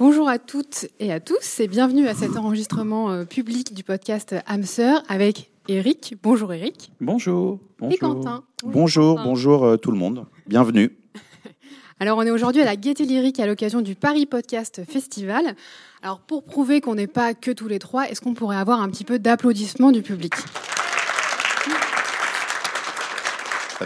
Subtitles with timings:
[0.00, 4.34] Bonjour à toutes et à tous et bienvenue à cet enregistrement euh, public du podcast
[4.46, 6.14] Hamster avec Eric.
[6.22, 6.90] Bonjour Eric.
[7.02, 7.60] Bonjour.
[7.90, 8.42] Et Quentin.
[8.62, 10.24] Bonjour, bonjour euh, tout le monde.
[10.46, 10.96] Bienvenue.
[12.00, 15.54] Alors on est aujourd'hui à la Gaieté Lyrique à l'occasion du Paris Podcast Festival.
[16.02, 18.88] Alors pour prouver qu'on n'est pas que tous les trois, est-ce qu'on pourrait avoir un
[18.88, 20.32] petit peu d'applaudissements du public?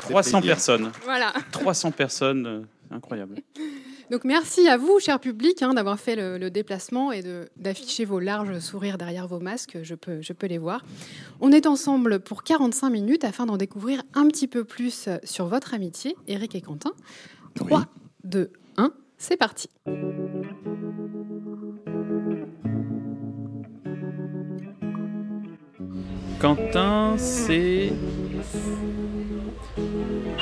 [0.01, 0.93] 300 personnes.
[1.03, 1.33] Voilà.
[1.51, 2.61] 300 personnes, euh,
[2.93, 3.35] incroyable.
[4.11, 7.23] Donc merci à vous, cher public, hein, d'avoir fait le, le déplacement et
[7.57, 9.79] d'afficher vos larges sourires derrière vos masques.
[9.83, 10.85] Je peux, je peux les voir.
[11.41, 15.75] On est ensemble pour 45 minutes afin d'en découvrir un petit peu plus sur votre
[15.75, 16.93] amitié, Eric et Quentin.
[17.55, 17.87] 3,
[18.25, 19.69] 2, 1, c'est parti.
[26.41, 27.93] Quentin, c'est.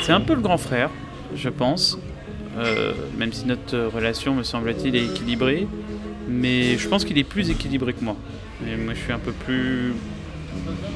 [0.01, 0.91] C'est un peu le grand frère,
[1.35, 1.97] je pense.
[2.59, 5.67] Euh, même si notre relation, me semble-t-il, est équilibrée.
[6.29, 8.17] Mais je pense qu'il est plus équilibré que moi.
[8.61, 9.93] Moi, je suis un peu plus.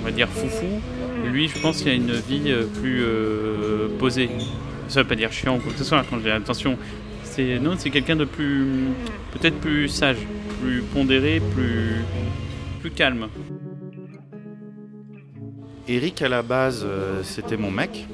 [0.01, 0.81] On va dire foufou.
[1.25, 4.31] Lui, je pense qu'il a une vie euh, plus euh, posée.
[4.89, 6.05] Ça veut pas dire chiant ou quoi que ce soit.
[6.09, 6.79] Quand j'ai attention,
[7.25, 8.85] c'est non, c'est quelqu'un de plus,
[9.33, 10.19] peut-être plus sage,
[10.63, 11.97] plus pondéré, plus,
[12.81, 13.29] plus calme.
[15.89, 16.87] Eric, à la base,
[17.25, 18.07] c'était mon mec.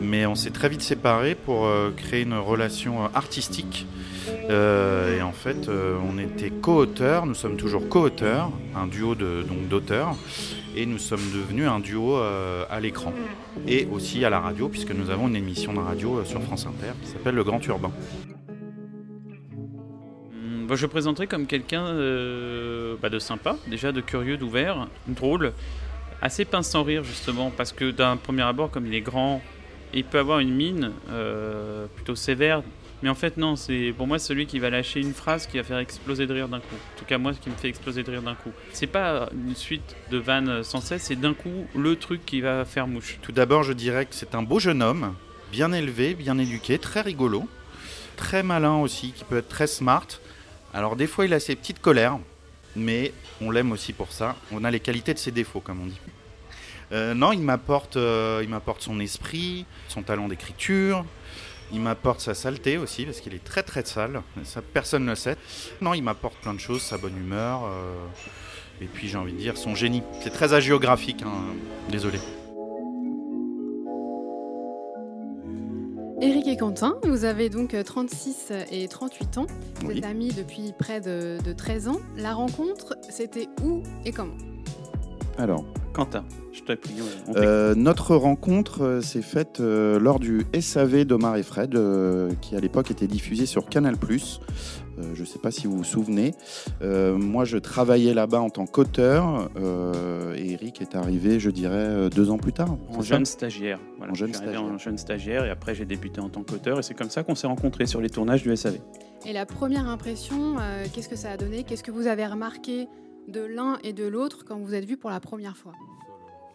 [0.00, 3.86] Mais on s'est très vite séparés pour euh, créer une relation euh, artistique.
[4.50, 9.68] Euh, et en fait, on était co-auteurs, nous sommes toujours co-auteurs, un duo de- donc
[9.68, 10.14] d'auteurs.
[10.76, 13.12] Et nous sommes devenus un duo à l'écran.
[13.66, 16.92] Et aussi à la radio, puisque nous avons une émission de radio sur France Inter
[17.02, 17.90] qui s'appelle Le Grand Urbain.
[20.34, 21.84] Hum, bah, je le présenterai comme quelqu'un
[23.00, 25.52] bah, de sympa, déjà de curieux, d'ouvert, drôle,
[26.20, 29.40] assez pince sans rire justement, parce que d'un premier abord, comme il est grand,
[30.00, 32.62] il peut avoir une mine euh, plutôt sévère.
[33.02, 35.64] Mais en fait, non, c'est pour moi celui qui va lâcher une phrase qui va
[35.64, 36.74] faire exploser de rire d'un coup.
[36.74, 38.52] En tout cas, moi, ce qui me fait exploser de rire d'un coup.
[38.72, 42.64] C'est pas une suite de vannes sans cesse, c'est d'un coup le truc qui va
[42.64, 43.18] faire mouche.
[43.20, 45.14] Tout d'abord, je dirais que c'est un beau jeune homme,
[45.52, 47.46] bien élevé, bien éduqué, très rigolo,
[48.16, 50.06] très malin aussi, qui peut être très smart.
[50.72, 52.18] Alors des fois, il a ses petites colères,
[52.74, 54.36] mais on l'aime aussi pour ça.
[54.52, 56.00] On a les qualités de ses défauts, comme on dit.
[56.92, 61.04] Euh, non, il m'apporte, euh, il m'apporte son esprit, son talent d'écriture.
[61.72, 64.22] Il m'apporte sa saleté aussi, parce qu'il est très très sale.
[64.44, 65.36] Ça, personne ne le sait.
[65.80, 67.64] Non, il m'apporte plein de choses, sa bonne humeur.
[67.64, 67.94] euh,
[68.80, 70.02] et puis j'ai envie de dire son génie.
[70.20, 71.32] C'est très agiographique, hein,
[71.90, 72.18] désolé.
[76.22, 79.46] Eric et Quentin, vous avez donc euh, 36 et 38 ans.
[79.80, 79.98] Vous Oui.
[79.98, 82.00] êtes amis depuis près de, de 13 ans.
[82.16, 84.36] La rencontre, c'était où et comment?
[85.36, 85.64] Alors,
[85.96, 87.36] Quentin, je on t'écoute.
[87.36, 92.54] Euh, notre rencontre euh, s'est faite euh, lors du SAV d'Omar et Fred, euh, qui
[92.54, 93.94] à l'époque était diffusé sur Canal+.
[94.98, 96.34] Euh, je ne sais pas si vous vous souvenez.
[96.82, 101.74] Euh, moi, je travaillais là-bas en tant qu'auteur, euh, et Eric est arrivé, je dirais,
[101.76, 102.76] euh, deux ans plus tard.
[102.90, 103.78] En jeune stagiaire.
[103.96, 104.74] Voilà, En jeune je suis arrivé stagiaire.
[104.74, 107.34] en jeune stagiaire et après j'ai débuté en tant qu'auteur et c'est comme ça qu'on
[107.34, 108.78] s'est rencontrés sur les tournages du SAV.
[109.24, 111.64] Et la première impression, euh, qu'est-ce que ça a donné?
[111.64, 112.86] Qu'est-ce que vous avez remarqué?
[113.28, 115.72] De l'un et de l'autre quand vous êtes vus pour la première fois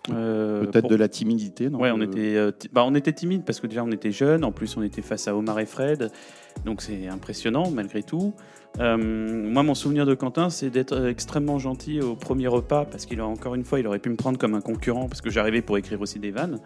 [0.10, 2.96] Euh, Peut-être pour- de la timidité, non Ouais, on Euh, était, euh, ti- bah, on
[2.96, 5.60] était timide parce que déjà on était jeunes, en plus on était face à Omar
[5.60, 6.12] et Fred,
[6.66, 8.34] donc c'est impressionnant malgré tout.
[8.80, 13.20] Euh, moi, mon souvenir de Quentin, c'est d'être extrêmement gentil au premier repas parce qu'il
[13.20, 15.62] a encore une fois, il aurait pu me prendre comme un concurrent parce que j'arrivais
[15.62, 16.60] pour écrire aussi des vannes.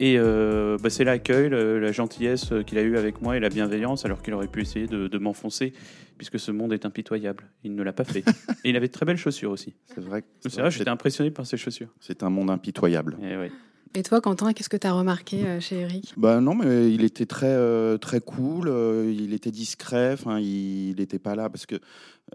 [0.00, 3.48] Et euh, bah, c'est l'accueil, la gentillesse euh, qu'il a eu avec moi et la
[3.48, 5.72] bienveillance, alors qu'il aurait pu essayer de, de m'enfoncer,
[6.16, 7.44] puisque ce monde est impitoyable.
[7.64, 8.20] Il ne l'a pas fait.
[8.64, 9.74] et il avait de très belles chaussures aussi.
[9.86, 10.22] C'est vrai.
[10.22, 11.88] que- C'est vrai, j'étais impressionné par ses chaussures.
[12.00, 13.16] C'est un monde impitoyable.
[13.22, 13.50] Et ouais.
[13.94, 16.12] Et toi, Quentin, qu'est-ce que tu as remarqué euh, chez Eric?
[16.18, 18.68] Bah non, mais il était très euh, très cool.
[18.68, 20.14] euh, il était discret.
[20.40, 21.76] Il n'était pas là parce que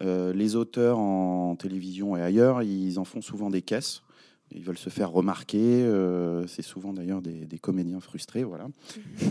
[0.01, 4.01] euh, les auteurs en télévision et ailleurs, ils en font souvent des caisses.
[4.56, 5.58] Ils veulent se faire remarquer.
[5.62, 8.68] euh, c'est souvent d'ailleurs des, des comédiens frustrés, voilà.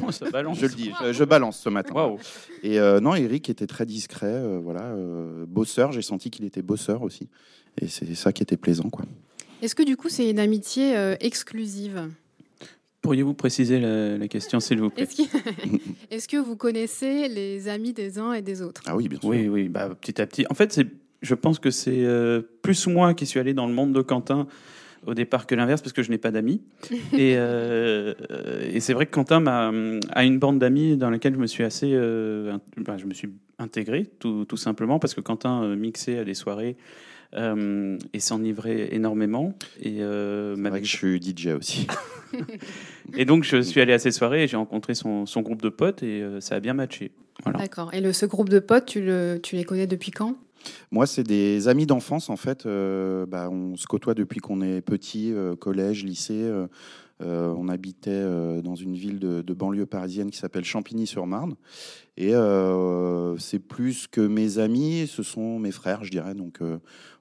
[0.07, 0.59] Oh, ça balance.
[0.59, 2.17] Je le dis, je, je balance ce matin.
[2.63, 5.93] Et euh, non, Eric était très discret, euh, voilà, euh, bosseur.
[5.93, 7.29] J'ai senti qu'il était bosseur aussi.
[7.81, 9.05] Et c'est ça qui était plaisant, quoi.
[9.63, 12.09] Est-ce que du coup, c'est une amitié euh, exclusive?
[13.01, 15.09] Pourriez-vous préciser la, la question, s'il vous plaît?
[16.11, 16.37] Est-ce que...
[16.37, 18.83] Vous connaissez les amis des uns et des autres?
[18.87, 19.29] Ah oui, bien sûr.
[19.29, 20.45] Oui, oui, bah, petit à petit.
[20.51, 20.81] En fait,
[21.21, 24.47] je pense que c'est euh, plus moi qui suis allé dans le monde de Quentin
[25.07, 26.63] au départ que l'inverse parce que je n'ai pas d'amis.
[26.91, 26.97] et,
[27.37, 28.15] euh,
[28.73, 29.73] et c'est vrai que Quentin m'a,
[30.11, 33.31] a une bande d'amis dans laquelle je me suis assez, euh, ben, je me suis
[33.59, 36.77] intégré tout, tout simplement parce que Quentin euh, mixait à des soirées
[37.35, 39.55] euh, et s'enivrait énormément.
[39.81, 41.87] Et, euh, vrai que je suis DJ aussi.
[43.17, 45.71] et donc je suis allé à ces soirées et j'ai rencontré son, son groupe de
[45.71, 47.13] potes et euh, ça a bien matché.
[47.43, 47.59] Voilà.
[47.59, 47.95] D'accord.
[47.95, 50.37] Et le, ce groupe de potes, tu, le, tu les connais depuis quand?
[50.91, 52.67] Moi, c'est des amis d'enfance, en fait.
[52.67, 56.43] Euh, bah, on se côtoie depuis qu'on est petit, euh, collège, lycée.
[56.43, 56.67] euh,
[57.57, 58.25] on habitait
[58.63, 61.55] dans une ville de, de banlieue parisienne qui s'appelle Champigny-sur-Marne.
[62.17, 62.33] Et
[63.39, 66.35] c'est plus que mes amis, ce sont mes frères, je dirais.
[66.35, 66.59] Donc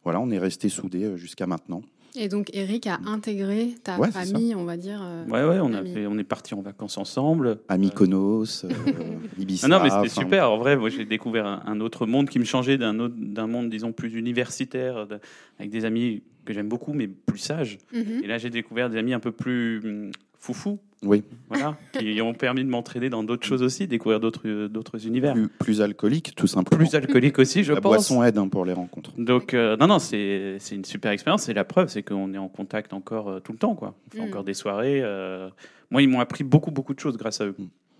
[0.04, 1.84] voilà, on est restés soudés jusqu'à maintenant.
[2.16, 5.00] Et donc Eric a intégré ta Ouais, famille, on va dire.
[5.02, 7.60] euh, Ouais, ouais, on, a fait, on est parti en vacances ensemble.
[7.70, 8.70] À Mykonos, euh,
[9.40, 9.68] Ibiza.
[9.68, 10.52] Ah non, mais c'était enfin, super.
[10.52, 13.48] En vrai, moi, j'ai découvert un, un autre monde qui me changeait d'un autre, d'un
[13.48, 15.20] monde, disons, plus universitaire, de-
[15.58, 17.78] avec des amis que j'aime beaucoup, mais plus sages.
[17.94, 18.22] mhm.
[18.24, 20.12] Et là, j'ai découvert des amis un peu plus
[20.42, 24.68] foufou, Oui, voilà, qui ont permis de m'entraîner dans d'autres choses aussi, découvrir d'autres, euh,
[24.68, 25.34] d'autres univers.
[25.34, 26.78] plus, plus alcoolique, tout simplement.
[26.84, 27.92] Plus alcooliques aussi, je La pense.
[27.94, 29.12] boisson aide hein, pour les rencontres.
[29.18, 31.48] Donc, euh, non, non, c'est, c'est une super expérience.
[31.48, 33.94] Et la preuve, c'est qu'on est en contact encore euh, tout le temps, quoi.
[34.08, 34.30] On fait Mm.
[34.30, 35.00] encore des soirées.
[35.04, 35.50] euh,
[35.92, 37.56] Moi, ils m'ont appris beaucoup, beaucoup de choses grâce à eux.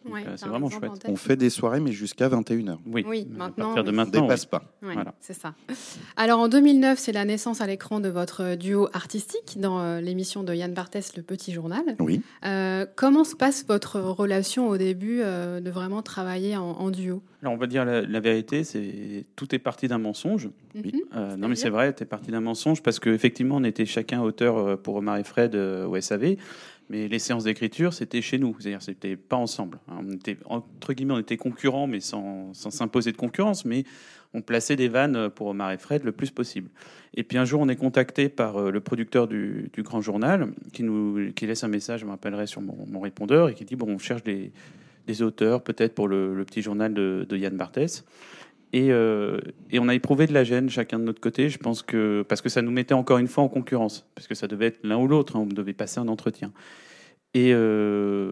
[0.10, 0.92] Ouais, euh, c'est vraiment chouette.
[1.08, 2.78] On fait des soirées, mais jusqu'à 21h.
[2.88, 3.94] Oui, Oui, à maintenant, partir de oui.
[3.94, 4.22] On maintenant.
[4.24, 4.50] dépasse oui.
[4.50, 4.64] pas.
[4.88, 5.14] Ouais, Voilà.
[5.20, 5.54] c'est ça.
[6.18, 10.44] Alors en 2009, c'est la naissance à l'écran de votre duo artistique dans euh, l'émission
[10.44, 11.84] de Yann Barthès, Le Petit Journal.
[12.00, 12.22] Oui.
[12.46, 17.22] Euh, comment se passe votre relation au début euh, de vraiment travailler en, en duo?
[17.44, 20.50] Alors, on va dire la, la vérité, c'est tout est parti d'un mensonge.
[20.76, 20.92] Oui.
[20.94, 21.02] Mhm.
[21.16, 24.78] Euh, non, mais c'est vrai, t'es parti d'un mensonge parce qu'effectivement, on était chacun auteur
[24.82, 26.36] pour Omar et Fred euh, au SAV,
[26.92, 29.80] mais les séances d'écriture, c'était chez nous, c'est-à-dire c'était pas ensemble.
[29.88, 30.02] hein.
[30.06, 33.86] On était, entre guillemets, on était concurrents, mais sans s'imposer de concurrence, mais
[34.34, 36.70] on plaçait des vannes pour Omar et Fred le plus possible.
[37.16, 40.84] Et puis un jour, on est contacté par euh, le producteur du, Grand Journal qui
[40.84, 43.88] nous qui laisse un message, je me rappellerai sur mon, répondeur, et qui dit bon,
[43.88, 44.52] on cherche des,
[45.22, 48.06] auteurs peut-être pour le, le petit journal de, de Yann Barthès.
[48.74, 49.40] Et, euh,
[49.70, 52.42] et on a éprouvé de la gêne chacun de notre côté, je pense que parce
[52.42, 54.98] que ça nous mettait encore une fois en concurrence, parce que ça devait être l'un
[54.98, 56.54] ou l'autre, hein, on devait passer un entretien.
[57.34, 58.32] Et, euh,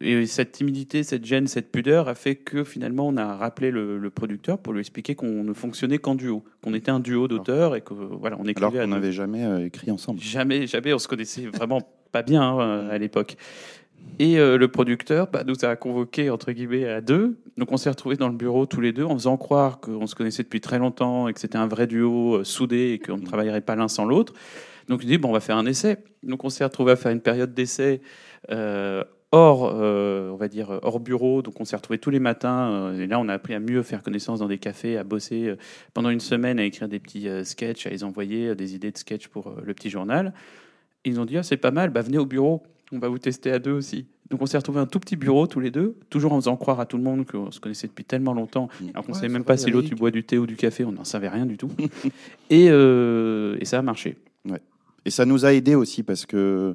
[0.00, 3.98] et cette timidité, cette gêne, cette pudeur a fait que finalement on a rappelé le,
[3.98, 7.76] le producteur pour lui expliquer qu'on ne fonctionnait qu'en duo, qu'on était un duo d'auteurs
[7.76, 10.20] et que voilà, on Alors écrivait à qu'on n'avait jamais euh, écrit ensemble.
[10.20, 11.80] Jamais, jamais, on se connaissait vraiment
[12.10, 13.36] pas bien hein, à l'époque.
[14.18, 17.38] Et euh, le producteur bah, nous a convoqués entre guillemets à deux.
[17.56, 20.14] Donc on s'est retrouvés dans le bureau tous les deux en faisant croire qu'on se
[20.14, 23.24] connaissait depuis très longtemps et que c'était un vrai duo euh, soudé et qu'on ne
[23.24, 24.32] travaillerait pas l'un sans l'autre.
[24.88, 25.98] Donc il dit bon on va faire un essai.
[26.24, 28.00] Donc on s'est retrouvés à faire une période d'essai
[28.50, 31.42] euh, hors, on va dire hors bureau.
[31.42, 34.02] Donc on s'est retrouvés tous les matins et là on a appris à mieux faire
[34.02, 35.54] connaissance dans des cafés, à bosser
[35.94, 39.28] pendant une semaine à écrire des petits sketchs, à les envoyer des idées de sketchs
[39.28, 40.32] pour le petit journal.
[41.04, 42.62] Ils ont dit ah, c'est pas mal, bah, venez au bureau,
[42.92, 44.06] on va vous tester à deux aussi.
[44.30, 46.80] Donc on s'est retrouvé un tout petit bureau tous les deux, toujours en faisant croire
[46.80, 49.32] à tout le monde qu'on se connaissait depuis tellement longtemps, alors qu'on ne Ouais, savait
[49.32, 51.56] même pas si l'autre boit du thé ou du café, on n'en savait rien du
[51.56, 51.70] tout.
[52.50, 54.16] et, euh, et ça a marché.
[55.04, 56.74] Et ça nous a aidé aussi parce que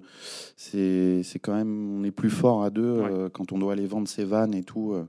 [0.56, 3.86] c'est c'est quand même, on est plus fort à deux euh, quand on doit aller
[3.86, 5.04] vendre ses vannes et tout, euh,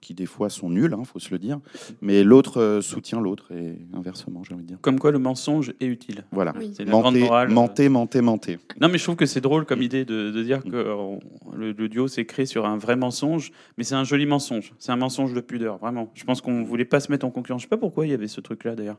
[0.00, 1.58] qui des fois sont nuls, il faut se le dire.
[2.02, 4.78] Mais l'autre euh, soutient l'autre et inversement, j'ai envie de dire.
[4.80, 6.24] Comme quoi le mensonge est utile.
[6.30, 6.54] Voilà.
[6.56, 6.72] Oui.
[6.76, 7.48] C'est la grande Mentez, morale.
[7.48, 8.58] mentez, mentez, mentez.
[8.80, 11.18] Non, mais je trouve que c'est drôle comme idée de, de dire que
[11.56, 14.72] le, le duo s'est créé sur un vrai mensonge, mais c'est un joli mensonge.
[14.78, 16.10] C'est un mensonge de pudeur, vraiment.
[16.14, 17.62] Je pense qu'on voulait pas se mettre en concurrence.
[17.62, 18.98] Je sais pas pourquoi il y avait ce truc-là d'ailleurs.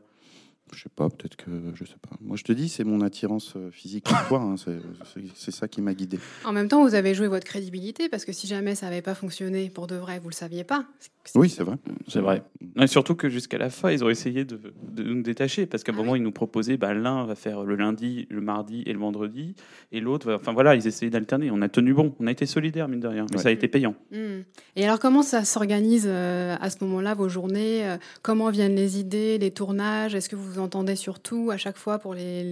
[0.72, 2.16] Je sais pas, peut-être que je sais pas.
[2.20, 4.40] Moi, je te dis, c'est mon attirance euh, physique pour toi.
[4.40, 6.18] hein, c'est- ça qui m'a guidé.
[6.44, 9.14] En même temps, vous avez joué votre crédibilité parce que si jamais ça n'avait pas
[9.14, 10.86] fonctionné pour de vrai, vous le saviez pas.
[11.34, 11.76] Oui, c'est vrai.
[12.08, 12.42] C'est vrai.
[12.80, 14.58] Et surtout que jusqu'à la fin, ils ont essayé de,
[14.88, 17.64] de nous détacher parce qu'à un Ah moment, ils nous proposaient bah, l'un va faire
[17.64, 19.54] le lundi, le mardi et le vendredi,
[19.92, 20.36] et l'autre va.
[20.36, 21.50] Enfin voilà, ils essayaient d'alterner.
[21.50, 23.42] On a tenu bon, on a été solidaires, mine de rien, mais Ouais.
[23.42, 23.94] ça a été payant.
[24.12, 24.40] Hmm.
[24.76, 27.86] Et alors, comment ça s'organise euh, à ce moment-là, vos journées?
[27.88, 30.14] Euh, Comment viennent les idées, les tournages?
[30.14, 32.44] Est-ce que vous vous entendez surtout à chaque fois pour les,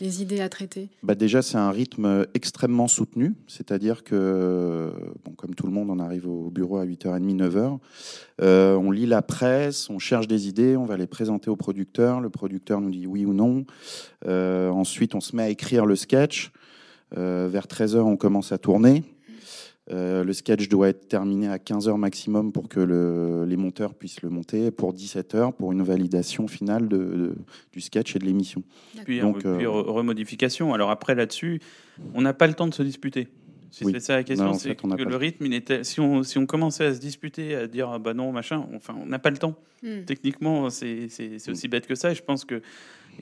[0.00, 4.90] les- idées à traiter Bah déjà, c'est un rythme extrêmement soutenu, c'est-à-dire que,
[5.24, 7.78] bon, comme tout le monde, on arrive au bureau à 8h30, 9h.
[8.40, 12.20] Euh, on lit la presse, on cherche des idées, on va les présenter au producteur.
[12.20, 13.64] Le producteur nous dit oui ou non.
[14.26, 16.50] Euh, ensuite, on se met à écrire le sketch.
[17.16, 19.02] Euh, vers 13h, on commence à tourner.
[19.90, 24.20] Euh, le sketch doit être terminé à 15h maximum pour que le- les monteurs puissent
[24.22, 27.34] le monter, pour 17h, pour une validation finale de- de-
[27.72, 28.62] du sketch et de l'émission.
[29.04, 30.74] Puis, Donc, puis euh, re- remodification.
[30.74, 31.60] Alors après, là-dessus,
[32.14, 33.28] on n'a pas le temps de se disputer.
[33.70, 33.92] Si Oui.
[33.92, 35.84] c'est ça la question, Non, en c'est fait, on n'a que le rythme, il était.
[35.84, 38.94] Si on, si on commençait à se disputer, à dire ah bah non, machin, enfin,
[39.02, 39.56] on n'a pas le temps.
[39.82, 40.04] Hmm.
[40.06, 42.10] Techniquement, c'est c'est- c'est aussi bête que ça.
[42.10, 42.62] Et je pense que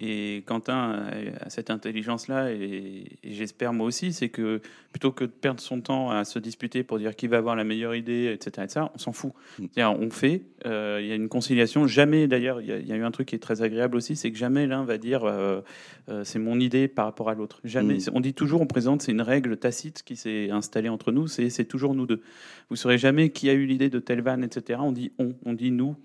[0.00, 1.06] Et Quentin
[1.40, 4.60] a cette intelligence-là, et, j'espère moi aussi, c'est que
[4.92, 7.64] plutôt que de perdre son temps à se disputer pour dire qui va avoir la
[7.64, 8.86] meilleure idée, etc., etc.
[8.94, 9.32] on s'en fout.
[9.58, 9.66] Mm.
[10.00, 11.86] On fait, euh, il y a une conciliation.
[11.86, 14.38] Jamais, d'ailleurs, il y, a eu un truc qui est très agréable aussi, c'est que
[14.38, 15.60] jamais l'un va dire euh,
[16.08, 17.60] euh, c'est mon idée par rapport à l'autre.
[17.64, 17.94] Jamais.
[17.94, 18.10] Mm.
[18.14, 21.64] On dit toujours, on présente, c'est une règle tacite qui s'est installée entre nous, c'est
[21.64, 22.22] toujours nous deux.
[22.70, 24.80] Vous saurez jamais qui a eu l'idée de telle vanne, etc.
[24.82, 25.96] On dit on, on dit nous,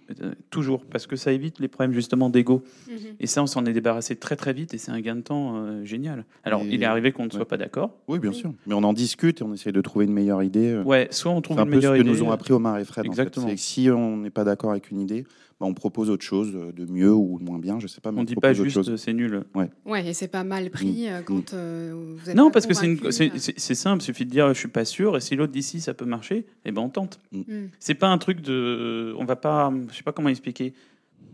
[0.49, 2.63] toujours, parce que ça évite les problèmes justement d'ego.
[2.89, 3.15] Mm-hmm.
[3.19, 5.55] Et ça, on s'en est débarrassé très très vite et c'est un gain de temps
[5.55, 6.25] euh, génial.
[6.43, 7.97] Alors, il est arrivé qu'on ne soit pas d'accord.
[8.07, 8.53] Oui, bien sûr.
[8.67, 10.69] Mais on en discute et on essaie de trouver une meilleure idée.
[10.71, 10.83] Euh.
[10.83, 12.03] Ouais, soit on trouve une meilleure idée.
[12.03, 13.05] C'est ce que nous ont appris Omar et Fred.
[13.05, 13.49] Exactement.
[13.57, 15.25] si on n'est pas d'accord avec une idée,
[15.59, 18.11] bah, on propose autre chose de mieux ou de moins bien, je sais pas.
[18.11, 19.43] Mais on ne dit pas juste c'est nul.
[19.53, 19.69] Ouais.
[19.85, 21.11] ouais, et c'est pas mal pris mm.
[21.11, 24.67] euh, quand vous êtes Non, parce que c'est simple, il suffit de dire je suis
[24.67, 27.19] pas sûr et si l'autre dit si ça peut marcher, et eh ben on tente.
[27.31, 27.65] Mm.
[27.79, 30.73] C'est pas un truc de, on va pas, je sais pas comment expliquer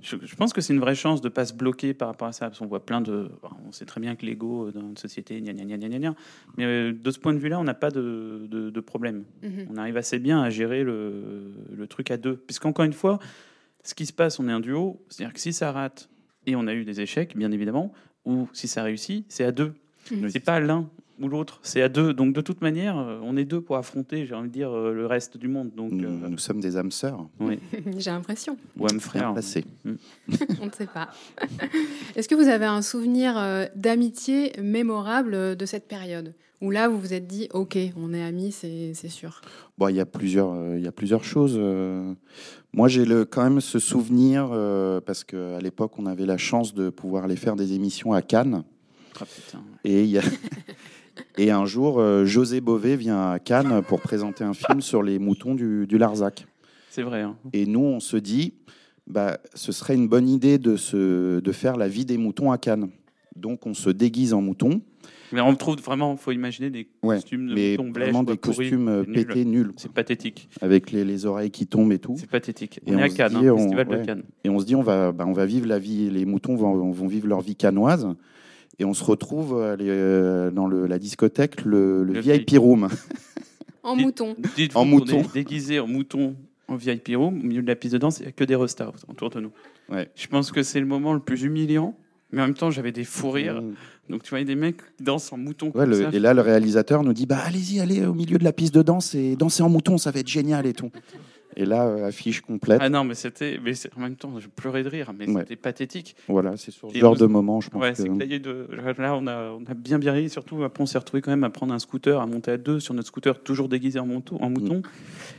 [0.01, 2.31] je, pense que c'est une vraie chance de ne pas se bloquer par rapport à
[2.31, 2.47] ça.
[2.47, 3.29] Parce qu'on voit plein de.
[3.67, 6.15] On sait très bien que l'ego dans une société, gna, gna, gna, gna,
[6.57, 9.23] mais euh, de ce point de vue-là, on n'a pas de, de, problème.
[9.43, 9.67] Mhm.
[9.71, 12.37] On arrive assez bien à gérer le, le truc à deux.
[12.37, 13.19] Puisqu'encore une fois,
[13.83, 15.03] ce qui se passe, on est un duo.
[15.09, 16.09] C'est-à-dire que si ça rate,
[16.45, 17.93] et on a eu des échecs, bien évidemment,
[18.25, 19.73] ou si ça réussit, c'est à deux.
[20.11, 20.29] Mhm.
[20.29, 22.13] C'est pas l'un ou l'autre, c'est à deux.
[22.13, 24.93] Donc de toute manière, euh, on est deux pour affronter, j'ai envie de dire, euh,
[24.93, 25.71] le reste du monde.
[25.75, 27.27] Donc, nous, euh, sommes des âmes sœurs.
[27.39, 27.59] Oui.
[27.97, 28.57] j'ai l'impression.
[28.77, 29.33] Ou âmes frères.
[29.33, 29.93] Mm.
[30.61, 31.09] on ne sait pas.
[32.15, 33.35] Est-ce que vous avez un souvenir
[33.75, 38.51] d'amitié mémorable de cette période où là, vous vous êtes dit, OK, on est amis,
[38.51, 39.41] c'est sûr?
[39.77, 41.59] Bon, Il y, a plusieurs, il y a plusieurs choses.
[42.73, 44.49] Moi, j'ai quand même ce souvenir,
[45.05, 48.63] parce qu'à l'époque, on avait la chance de pouvoir aller faire des émissions à Cannes.
[49.19, 49.25] Ah,
[49.83, 50.23] et il y a...
[51.37, 55.19] Et un jour, euh, José Bové vient à Cannes pour présenter un film sur les
[55.19, 56.47] moutons du, Larzac.
[56.89, 57.21] C'est vrai.
[57.21, 57.35] Hein.
[57.53, 58.53] Et nous, on se dit,
[59.05, 62.57] bah, ce serait une bonne idée de, se, de faire la vie des moutons à
[62.57, 62.89] Cannes.
[63.35, 64.81] Donc, on se déguise en mouton.
[65.31, 68.87] Mais on trouve vraiment, il faut imaginer des costumes de mais moutons vraiment des costumes
[68.87, 69.73] euh, pétés nuls.
[69.75, 70.49] C'est pathétique.
[70.61, 72.15] Avec les, les, oreilles qui tombent et tout.
[72.17, 72.79] C'est pathétique.
[72.85, 74.23] Et on, est à Cannes, hein, festival de Cannes.
[74.43, 76.91] Et on se dit, on va, bah, on va vivre la vie, les moutons vont,
[76.91, 78.07] vont vivre leur vie canoise.
[78.79, 82.89] Et on se retrouve euh, dans le, la discothèque, le, VIP room.
[83.83, 84.35] En mouton.
[84.75, 85.23] en mouton.
[85.33, 86.35] déguisé en mouton
[86.67, 88.55] en VIP room, au milieu de la piste de danse, il n'y a que des
[88.55, 89.51] restas autour de nous.
[89.87, 90.09] Ouais.
[90.13, 91.95] Je pense que c'est le moment le plus humiliant,
[92.33, 93.61] mais en même temps, j'avais des fous rires.
[93.61, 93.75] Mmh.
[94.09, 95.71] Donc, tu vois, des mecs qui dansent en mouton.
[96.11, 98.81] et là, le réalisateur nous dit bah, Allez-y, allez au milieu de la piste de
[98.81, 100.91] danse et dansez en mouton, ça va être génial et tout.
[101.59, 102.79] Et là, euh, affiche complète.
[102.83, 103.59] Ah non, mais c'était.
[103.63, 106.15] Mais en même temps, je pleurais de rire, mais c'était pathétique.
[106.27, 107.81] Voilà, c'est sur ce genre de moment, je pense.
[107.81, 108.67] Ouais, c'est de...
[108.99, 110.29] là, on a, on a bien bien ri.
[110.29, 112.79] Surtout, après, on s'est retrouvé quand même à prendre un scooter, à monter à deux
[112.79, 114.83] sur notre scooter, toujours déguisé en, mouton, en mouton,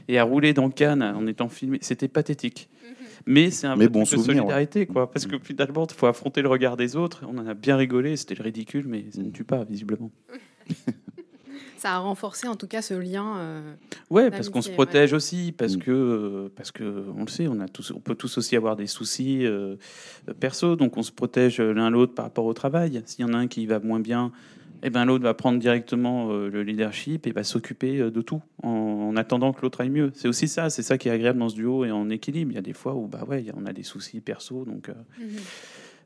[0.08, 1.78] et à rouler dans Cannes en étant filmé.
[1.82, 2.68] C'était pathétique.
[2.82, 2.94] Mhm.
[3.26, 5.08] Mais c'est un mais bon de solidarité, quoi.
[5.08, 7.24] Parce que finalement, il faut affronter le regard des autres.
[7.28, 8.16] On en a bien rigolé.
[8.16, 10.10] C'était ridicule, mais ça ne tue pas, visiblement.
[11.78, 13.38] ça a renforcé en tout cas ce lien.
[13.38, 13.74] Euh,
[14.10, 15.80] ouais, parce qu'on se protège aussi, parce mm.
[15.80, 18.76] que euh, parce que on le sait, on a tous, on peut tous aussi avoir
[18.76, 19.76] des soucis euh,
[20.40, 23.02] perso, donc on se protège l'un l'autre par rapport au travail.
[23.06, 24.32] S'il y en a un qui va moins bien,
[24.82, 29.52] eh ben l'autre va prendre directement le leadership et va s'occuper de tout en, attendant
[29.52, 30.12] que l'autre aille mieux.
[30.14, 32.52] C'est aussi ça, c'est ça qui est agréable dans ce duo et en équilibre.
[32.52, 34.88] Il y a des fois où bah ouais, on a des soucis perso, donc.
[34.88, 35.40] Mm-hmm.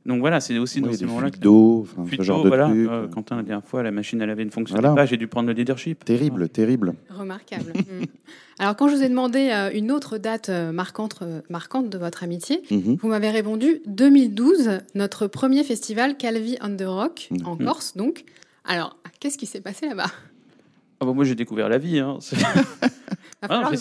[0.04, 1.30] Donc voilà, c'est aussi dans ces moments-là.
[1.30, 2.66] d'eau, ce genre de voilà.
[2.66, 2.88] trucs.
[2.88, 5.48] Euh, Quentin, la dernière fois, la machine à laver ne fonctionnait pas, j'ai dû prendre
[5.48, 6.04] le leadership.
[6.04, 6.94] Terrible, terrible.
[7.10, 7.72] Remarquable.
[7.82, 8.04] Mm.
[8.58, 12.22] Alors, quand je vous ai demandé euh, une autre date euh, marquante, marquante de votre
[12.22, 12.96] amitié, mhm.
[13.00, 17.64] vous m'avez répondu 2012, notre premier festival Calvi on the Rock, en mhm.
[17.64, 18.24] Corse, donc.
[18.64, 20.06] Alors, qu'est-ce qui s'est passé là-bas?
[21.02, 21.98] Ah bah, moi j'ai découvert la vie.
[21.98, 22.18] Hein.
[23.50, 23.72] Ah,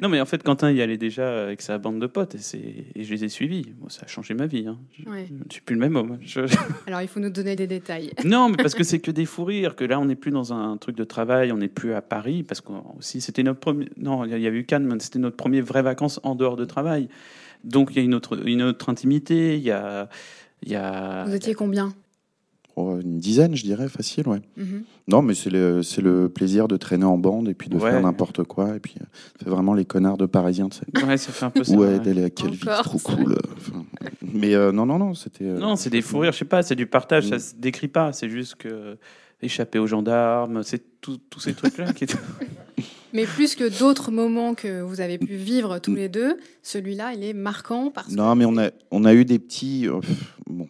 [0.00, 3.04] non mais en fait Quentin y allait déjà avec sa bande de potes et, et
[3.04, 3.66] je les ai suivis.
[3.88, 4.66] ça a changé ma vie.
[4.66, 4.78] Hein.
[4.98, 6.18] Je ne suis plus le même homme.
[6.86, 8.12] Alors il faut nous donner des détails.
[8.24, 10.54] non mais parce que c'est que des fous rires, que là on n'est plus dans
[10.54, 13.90] un truc de travail, on n'est plus à Paris parce que aussi c'était notre premier.
[13.98, 16.64] Non il y avait eu Cannes, mais c'était notre premier vraie vacances en dehors de
[16.64, 17.10] travail.
[17.64, 19.58] Donc il y a une autre, une autre intimité.
[19.58, 20.08] Il y a,
[20.62, 21.24] il y a.
[21.26, 21.92] Vous étiez combien?
[22.76, 24.40] Une dizaine, je dirais, facile, ouais.
[24.56, 24.84] Mhm.
[25.08, 28.00] Non, mais c'est le, c'est le plaisir de traîner en bande et puis de faire
[28.00, 28.76] n'importe quoi.
[28.76, 29.04] Et puis, euh,
[29.38, 31.06] c'est vraiment les connards de Parisiens, tu sais.
[31.06, 31.74] Ouais, ça fait un peu ça.
[31.74, 33.36] Ouais, d'aller à quelle vie trop cool.
[34.22, 35.44] mais euh, non, non, non, c'était.
[35.44, 37.40] Euh, non, c'est des fous rires, je sais pas, c'est du partage, ça mm.
[37.40, 38.12] se décrit pas.
[38.12, 38.96] C'est juste que
[39.42, 42.06] échapper aux gendarmes, c'est tous ces trucs-là qui.
[43.12, 47.22] Mais plus que d'autres moments que vous avez pu vivre tous les deux, celui-là, il
[47.22, 49.86] est marquant parce non, mais on a, on a eu des petits.
[50.46, 50.66] bon,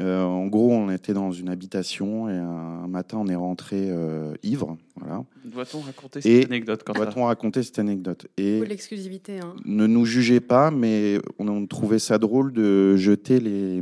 [0.00, 4.34] Euh, en gros, on était dans une habitation et un, matin, on est rentré euh,
[4.42, 4.76] ivre.
[4.96, 5.24] Voilà.
[5.44, 9.38] Doit-on raconter Et cette anecdote quand Doit-on raconter cette anecdote Et l'exclusivité.
[9.38, 9.54] hein.
[9.64, 13.80] ne nous jugez pas, mais on a trouvé ça drôle de jeter les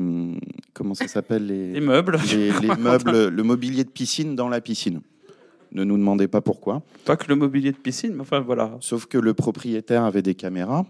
[0.75, 4.61] comment ça s'appelle les, Les meubles, les, les meubles, le mobilier de piscine dans la
[4.61, 5.01] piscine.
[5.73, 6.83] Ne nous demandez pas pourquoi.
[7.07, 8.77] pas que le mobilier de piscine, mais enfin voilà.
[8.81, 10.85] Sauf que le propriétaire avait des caméras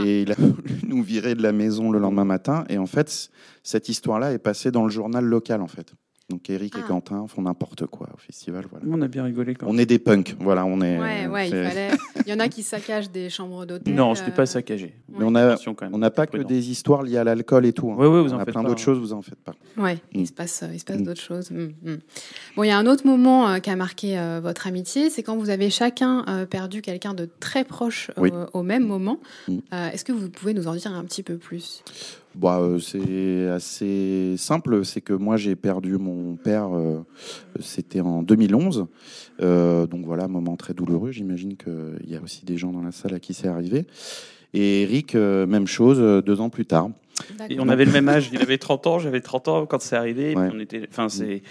[0.00, 2.64] et il a voulu nous virer de la maison le lendemain matin.
[2.68, 3.30] Et en fait,
[3.62, 5.94] cette histoire-là est passée dans le journal local, en fait.
[6.28, 6.88] Donc Eric et Ah.
[6.88, 8.64] Quentin font n'importe quoi au festival.
[8.68, 8.84] Voilà.
[8.88, 10.66] On a bien rigolé quand On est des punks, voilà.
[10.66, 10.98] On est.
[10.98, 11.90] Ouais, ouais, il fallait.
[12.26, 13.94] Il y en a qui saccagent des chambres d'hôtel.
[13.94, 14.96] Non, je euh, pas saccagé.
[15.08, 15.94] Mais on a, Attention quand même.
[15.94, 17.92] on n'a pas que des histoires liées à l'alcool et tout.
[17.92, 17.94] hein.
[17.96, 18.84] Ouais, ouais, vous on en a faites plein d'autres hein.
[18.84, 19.54] choses, vous en faites pas.
[19.76, 19.98] Ouais, Mm.
[20.20, 21.04] il se passe, il se passe Mm.
[21.04, 21.50] d'autres choses.
[21.52, 21.96] Mm, mm.
[22.56, 25.22] Bon, il y a un autre moment euh, qui a marqué euh, votre amitié, c'est
[25.22, 28.30] quand vous avez chacun euh, perdu quelqu'un de très proche euh, Oui.
[28.52, 29.20] au même moment.
[29.46, 29.58] Mm.
[29.72, 31.84] Euh, Est-ce que vous pouvez nous en dire un petit peu plus?
[32.36, 34.84] Bah, euh, c'est assez simple.
[34.84, 36.68] C'est que moi, j'ai perdu mon père.
[36.76, 37.00] euh,
[37.60, 38.86] C'était en 2011.
[39.42, 41.12] Euh, donc voilà, moment très douloureux.
[41.12, 43.86] J'imagine qu'il y a aussi des gens dans la salle à qui c'est arrivé.
[44.54, 46.90] Et Eric, euh, même chose, euh, deux ans plus tard.
[47.48, 48.30] Et on avait le même âge.
[48.32, 50.30] Il avait 30 ans, j'avais 30 ans quand c'est arrivé.
[50.32, 50.50] et puis Ouais.
[50.54, 50.86] on était...
[50.90, 51.42] Enfin, c'est...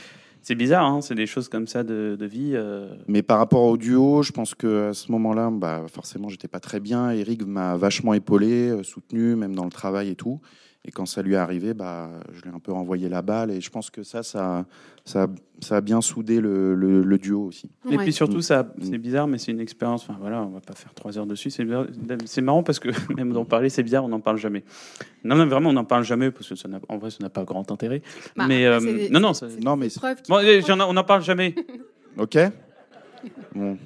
[0.47, 2.51] C'est bizarre, hein, c'est des choses comme ça de, de vie.
[2.53, 6.47] euh, Mais par rapport au duo, je pense que à ce moment-là, bah, forcément, j'étais
[6.47, 7.09] pas très bien.
[7.09, 10.39] Eric m'a vachement épaulé, soutenu, même dans le travail et tout.
[10.87, 13.49] Et quand ça lui est arrivé, bah, je lui ai un peu renvoyé la balle.
[13.49, 14.65] Et je pense que ça, ça,
[15.03, 15.25] ça,
[15.59, 17.71] ça a bien soudé le, le- le duo aussi.
[17.89, 18.03] Et Ouais.
[18.03, 18.83] puis surtout, ça, Mm.
[18.83, 20.03] c'est bizarre, mais c'est une expérience.
[20.03, 21.49] Enfin voilà, on va pas faire trois heures dessus.
[21.49, 24.63] C'est marrant parce que même d'en parler, c'est bizarre, on n'en parle jamais.
[25.23, 27.29] Non, non, vraiment, on n'en parle jamais parce que ça n'a- en vrai, ça n'a
[27.31, 28.03] pas grand intérêt.
[28.35, 29.87] Bah, mais euh, des- non, non, ça- c'est Non, mais
[30.29, 31.55] Bon, eh, on n'en parle jamais.
[32.19, 32.37] Ok
[33.55, 33.77] Bon.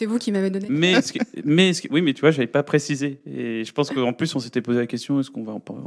[0.00, 0.66] C'est vous qui m'avez donné.
[0.70, 0.94] Mais,
[1.90, 3.20] oui, mais tu vois, j'avais pas précisé.
[3.26, 5.82] Et je pense qu'en plus, on s'était posé la question est-ce qu'on va en parler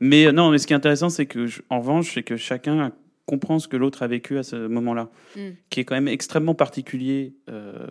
[0.00, 2.38] Mais euh, non, mais ce qui est intéressant, c'est que, je- en revanche, c'est que
[2.38, 2.90] chacun
[3.26, 5.40] comprend ce que l'autre a vécu à ce moment-là, Mm.
[5.68, 7.34] qui est quand même extrêmement particulier.
[7.50, 7.86] Euh,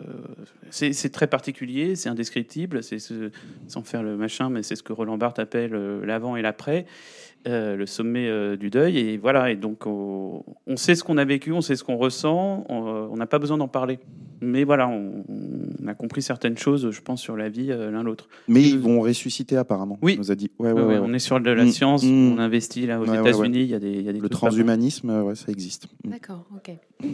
[0.70, 3.30] c'est c'est très particulier, c'est indescriptible, c'est ce-
[3.68, 6.84] sans faire le machin, mais c'est ce que Roland Barthes appelle euh, l'avant et l'après.
[7.46, 11.18] Euh, le sommet euh, du deuil et voilà et donc on, on sait ce qu'on
[11.18, 14.00] a vécu on sait ce qu'on ressent on euh, n'a pas besoin d'en parler
[14.40, 15.24] mais voilà on,
[15.82, 18.78] on a compris certaines choses je pense sur la vie euh, l'un l'autre Mais ils
[18.78, 19.98] vont ressusciter apparemment.
[20.02, 20.14] Oui.
[20.16, 20.50] On nous a dit.
[20.58, 21.06] Ouais, ouais, Ouais, ouais, ouais, ouais.
[21.08, 22.32] on est sur de la Mm, science mm.
[22.32, 25.10] on investit là aux États-Unis il y a des il y a des Le transhumanisme,
[25.22, 25.88] ouais, ça existe.
[26.04, 26.10] Mm.
[26.10, 26.72] D'accord, ok.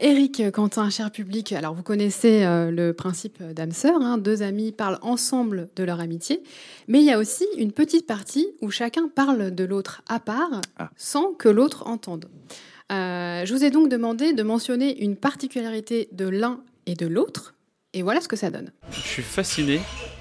[0.00, 4.98] Eric, Quentin, cher public, alors vous connaissez euh, le principe d'âme-sœur, hein, deux amis parlent
[5.02, 6.40] ensemble de leur amitié,
[6.86, 10.60] mais il y a aussi une petite partie où chacun parle de l'autre à part,
[10.78, 10.90] Ah.
[10.96, 12.26] sans que l'autre entende.
[12.90, 17.54] Euh, je vous ai donc demandé de mentionner une particularité de l'un et de l'autre,
[17.92, 18.70] et voilà ce que ça donne.
[18.92, 19.80] Je suis fasciné.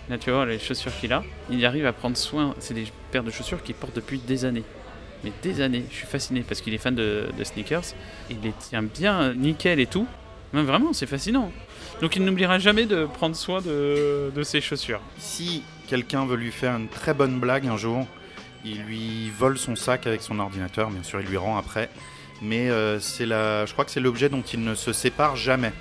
[0.09, 2.55] Là, tu vois, les chaussures qu'il a, il arrive à prendre soin.
[2.59, 4.63] C'est des paires de chaussures qu'il porte depuis des années.
[5.23, 5.83] Mais des années.
[5.89, 7.83] Je suis fasciné parce qu'il est fan de, de sneakers.
[8.29, 10.05] Il les tient bien nickel et tout.
[10.53, 11.51] Mais vraiment, c'est fascinant.
[12.01, 15.01] Donc, il n'oubliera jamais de prendre soin de, de ses chaussures.
[15.17, 18.05] Si quelqu'un veut lui faire une très bonne blague un jour,
[18.71, 21.89] il lui vole son sac avec son ordinateur, bien sûr, il lui rend après.
[22.41, 25.73] Mais euh, c'est la, je crois que c'est l'objet dont il ne se sépare jamais.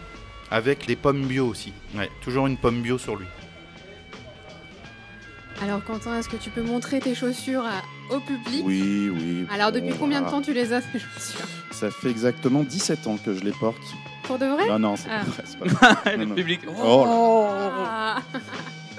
[0.51, 1.72] Avec des pommes bio aussi.
[1.96, 3.27] Ouais, toujours une pomme bio sur lui.
[5.62, 8.62] Alors Quentin, est-ce que tu peux montrer tes chaussures à- au public?
[8.64, 9.46] Oui, oui.
[9.51, 11.46] Alors bon, depuis combien de temps tu les as ces chaussures?
[11.72, 13.81] Ça fait exactement 17 ans que je les porte.
[14.25, 14.68] Pour de vrai?
[14.68, 15.20] Non, non, c'est Ah.
[15.20, 15.42] pas vrai.
[15.46, 16.16] c'est pas vrai.
[16.18, 16.35] le non.
[16.35, 16.61] public.
[16.68, 17.07] Oh.
[17.88, 18.20] Ah.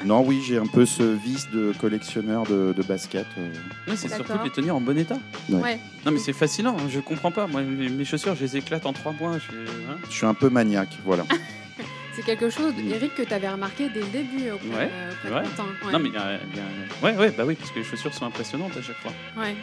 [0.06, 3.26] Non, oui, j'ai un peu ce vice de collectionneur de, de basket.
[3.38, 3.50] euh.
[3.88, 4.26] Ouais, c'est D'accord.
[4.28, 5.18] surtout de les tenir en bon état.
[5.50, 5.80] Ouais.
[6.06, 6.76] Non, mais c'est fascinant.
[6.80, 7.48] hein, Je comprends pas.
[7.48, 9.38] Moi, mes mes chaussures, je les éclate en trois mois.
[9.40, 9.56] Je,
[9.92, 9.98] hein.
[10.10, 11.24] Je suis un peu maniaque, voilà.
[12.16, 12.92] C'est quelque chose, Mm.
[12.94, 15.56] Eric, que tu avais remarqué dès le début auprès, Ouais, euh, auprès c'est de.
[15.56, 15.66] Quentin.
[15.86, 15.92] Ouais.
[15.92, 17.86] Non, mais il y a, il y a- Ouais, ouais, bah oui, parce que les
[17.86, 19.12] chaussures sont impressionnantes à chaque fois.
[19.38, 19.56] Ouais.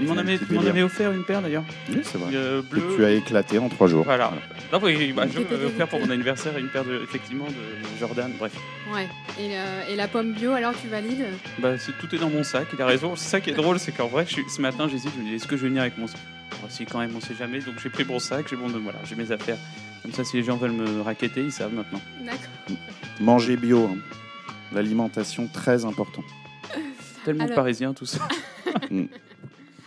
[0.00, 1.62] Il m'en avait, m'en offert une paire d'ailleurs.
[1.88, 2.32] Oui, c'est vrai.
[2.34, 2.82] Euh, Que bleu.
[2.96, 4.04] tu as éclaté en trois jours.
[4.04, 4.32] Voilà.
[4.72, 8.32] Non, oui, bah, je m'avais offert pour mon anniversaire une paire de, effectivement, de Jordan.
[8.38, 8.52] Bref,
[8.92, 9.08] ouais.
[9.38, 11.26] Et, euh, et la pomme bio, alors tu valides?
[11.60, 12.66] Bah, c'est- tout est dans mon sac.
[12.72, 13.14] Il a raison.
[13.14, 15.10] C'est ça qui est drôle, c'est qu'en vrai, je suis- ce matin, j'hésite.
[15.16, 16.18] Je me dis, est-ce que je vais venir avec mon sac?
[16.70, 17.58] Si quand même, on sait jamais.
[17.60, 19.58] Donc j'ai pris mon sac, j'ai mon, voilà, j'ai mes affaires.
[20.02, 22.00] Comme ça, si les gens veulent me raqueter, ils savent maintenant.
[22.20, 22.78] D'accord.
[23.20, 23.84] Manger bio.
[23.92, 23.96] hein.
[24.74, 26.24] L'alimentation, très important.
[27.24, 28.26] Tellement Alors- parisien tout ça.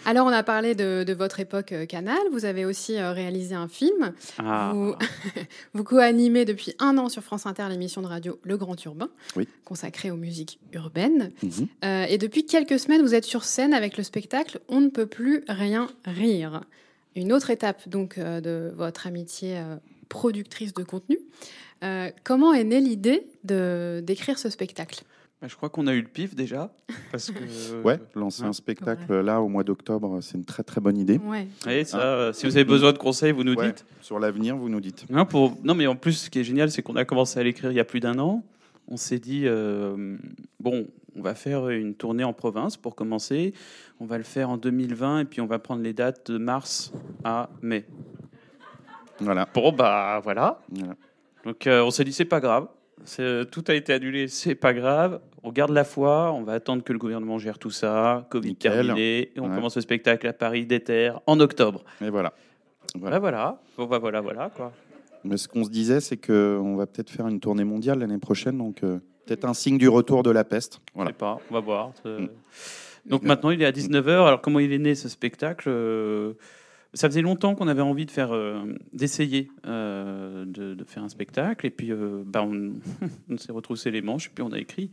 [0.10, 3.56] Alors on a parlé de, de votre époque euh, Canal, vous avez aussi euh, réalisé
[3.56, 4.13] un film.
[4.38, 4.72] Ah.
[4.74, 4.96] Vous,
[5.74, 9.50] vous co-animez depuis un an sur France Inter l'émission de radio Le Grand Urbain, Oui.
[9.65, 11.34] consacrée aux musiques urbaines.
[11.43, 11.67] Mhm.
[11.84, 15.08] Euh, et depuis quelques semaines, vous êtes sur scène avec le spectacle On ne peut
[15.08, 16.62] plus rien rire.
[17.17, 19.76] Une autre étape donc euh, de votre amitié euh,
[20.08, 21.20] productrice de contenu.
[22.24, 25.04] Comment est née l'idée d'écrire ce spectacle?
[25.45, 26.71] Je crois qu'on a eu le pif déjà.
[27.12, 28.50] Parce que, Ouais, lancer ouais.
[28.50, 31.17] un spectacle là au mois d'octobre, c'est une très très bonne idée.
[31.19, 31.47] Ouais.
[31.69, 33.86] Et ça, euh, si vous avez besoin de conseils, vous nous Ouais, dites.
[34.02, 35.10] Sur l'avenir, vous nous dites.
[35.10, 35.56] Non, pour...
[35.63, 37.76] non, mais en plus, ce qui est génial, c'est qu'on a commencé à l'écrire il
[37.76, 38.43] y a plus d'un an.
[38.88, 40.17] On s'est dit, euh,
[40.60, 43.54] bon, on va faire une tournée en province pour commencer.
[44.00, 46.93] On va le faire en 2020 et puis on va prendre les dates de mars
[47.23, 47.86] à mai.
[49.19, 49.47] Voilà.
[49.54, 50.60] Bon, bah voilà.
[50.71, 50.95] Voilà.
[51.43, 52.67] Donc euh, on s'est dit, c'est pas grave.
[53.03, 55.21] C'est- Tout a été annulé, c'est pas grave.
[55.43, 58.27] On garde la foi, on va attendre que le gouvernement gère tout ça.
[58.29, 58.86] Covid Nickel.
[58.88, 59.31] terminé.
[59.36, 59.55] Et on Ouais.
[59.55, 61.83] commence le spectacle à Paris d'Ether en octobre.
[62.01, 62.33] Et voilà.
[62.95, 63.62] Voilà, voilà.
[63.77, 64.71] Bon, bah voilà, voilà, quoi.
[65.23, 68.57] Mais ce qu'on se disait, c'est qu'on va peut-être faire une tournée mondiale l'année prochaine,
[68.57, 70.79] donc euh, peut-être un signe du retour de la peste.
[70.88, 71.10] Je Voilà.
[71.12, 71.91] sais pas, on va voir.
[72.05, 72.29] Euh, Mm.
[73.10, 74.25] Donc maintenant, il est à 19h.
[74.27, 76.33] Alors, comment il est né ce spectacle Euh,
[76.97, 81.67] Ça faisait longtemps qu'on avait envie de faire, euh, d'essayer euh, de, faire un spectacle.
[81.67, 82.43] Et puis, euh, bah,
[83.29, 84.89] on, s'est retroussé les manches, puis on a écrit.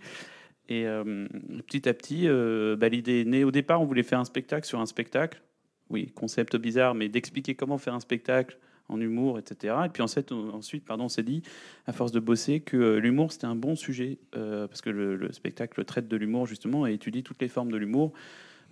[0.69, 1.27] Et euh,
[1.67, 2.29] petit à petit,
[2.77, 3.43] bah, l'idée est née.
[3.43, 5.41] Au départ, on voulait faire un spectacle sur un spectacle.
[5.89, 8.59] Oui, concept bizarre, mais d'expliquer comment faire un spectacle
[8.91, 9.75] en humour, etc.
[9.87, 11.43] Et puis ensuite, on, ensuite pardon, on s'est dit,
[11.87, 15.83] à force de bosser, que l'humour, c'était un bon sujet, parce que le, le spectacle
[15.87, 18.13] traite de l'humour, justement, et étudie toutes les formes de l'humour,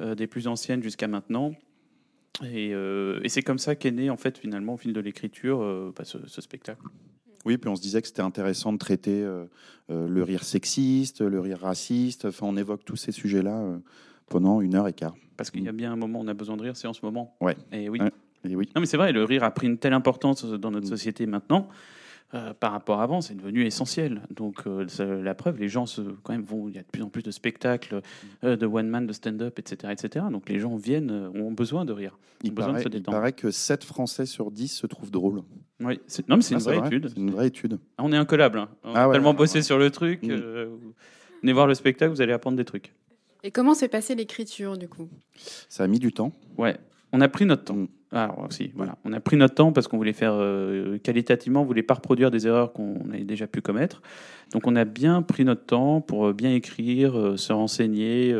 [0.01, 1.55] des plus anciennes jusqu'à maintenant.
[2.43, 5.61] Et, euh, et c'est comme ça qu'est né, en fait, finalement, au fil de l'écriture,
[5.63, 6.83] euh, bah, ce, ce spectacle.
[7.45, 9.45] Oui, puis on se disait que c'était intéressant de traiter euh,
[9.89, 12.25] le rire sexiste, le rire raciste.
[12.27, 13.79] Enfin, on évoque tous ces sujets-là
[14.29, 15.15] pendant une heure et quart.
[15.37, 16.93] Parce qu'il y a bien un moment où on a besoin de rire, c'est en
[16.93, 17.37] ce moment.
[17.41, 17.57] Ouais.
[17.73, 18.01] Et oui.
[18.01, 18.11] Ouais.
[18.49, 18.69] Et oui.
[18.75, 20.91] Non, mais c'est vrai, le rire a pris une telle importance dans notre Mm.
[20.91, 21.69] société maintenant.
[22.35, 24.23] Euh, par rapport à avant, c'est devenu essentiel.
[24.31, 24.87] Donc, euh,
[25.23, 26.69] la preuve, les gens se, quand même vont.
[26.69, 28.01] Il y a de plus en plus de spectacles,
[28.45, 30.25] euh, de one man, de stand-up, etc., etc.
[30.31, 32.19] Donc, les gens viennent, ont besoin de rire.
[32.43, 35.43] Il besoin de paraît, se il paraît que 7 Français sur 10 se trouvent drôles.
[35.81, 37.09] Oui, c'est- non, mais c'est Ah, une vraie vrai, étude.
[37.09, 37.79] C'est une vraie étude.
[37.99, 38.59] Ah, On est incollable.
[38.59, 38.69] hein.
[38.85, 39.63] On Ah a ouais, tellement ouais, bossé ouais.
[39.63, 40.23] sur le truc.
[40.23, 40.31] Mm.
[40.31, 40.77] euh,
[41.43, 42.93] venez voir le spectacle, vous allez apprendre des trucs.
[43.45, 45.09] Et comment s'est passée l'écriture du coup?
[45.69, 46.33] Ça a mis du temps.
[46.59, 46.77] Ouais,
[47.13, 47.75] on a pris notre temps.
[47.77, 47.89] Mm.
[48.13, 48.97] Alors, si, voilà.
[49.05, 52.31] On a pris notre temps parce qu'on voulait faire euh, qualitativement, on voulait pas reproduire
[52.31, 54.03] des erreurs qu'on avait déjà pu commettre.
[54.53, 58.35] Donc, on a bien pris notre temps pour euh, bien écrire, euh, se renseigner.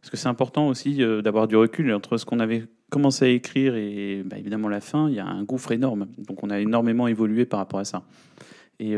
[0.00, 3.74] parce que c'est important aussi d'avoir du recul entre ce qu'on avait commencé à écrire
[3.76, 5.08] et bah, évidemment la fin.
[5.08, 6.06] Il y a un gouffre énorme.
[6.18, 8.04] Donc, on a énormément évolué par rapport à ça.
[8.80, 8.96] Et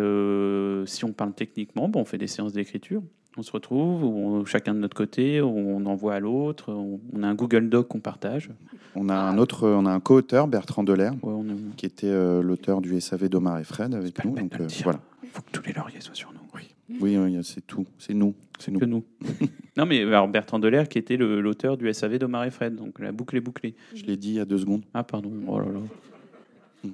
[0.87, 3.03] si on parle techniquement, on fait des séances d'écriture.
[3.37, 6.73] On se retrouve, on- chacun de notre côté, on envoie à l'autre.
[6.73, 8.51] On, on a un Google Doc qu'on partage.
[8.95, 11.45] On a un autre, on a un co-auteur, Bertrand Delair, Ouais,
[11.77, 14.37] qui était euh, l'auteur du SAV d'Omar et Fred avec nous.
[14.37, 15.01] Donc euh, voilà.
[15.33, 16.39] faut que tous les lauriers soient sur nous.
[16.55, 16.63] Oui.
[17.01, 17.87] Oui, oui, c'est tout.
[17.99, 18.35] C'est nous.
[18.61, 18.79] C'est nous.
[18.79, 19.03] Que nous.
[19.77, 23.11] non, mais alors Bertrand Delair, qui était l'auteur du SAV d'Omar et Fred, donc la
[23.11, 23.75] boucle est bouclée.
[23.97, 24.83] Je l'ai dit il y a deux secondes.
[24.95, 25.33] Ah, pardon.
[25.49, 25.81] Oh là là.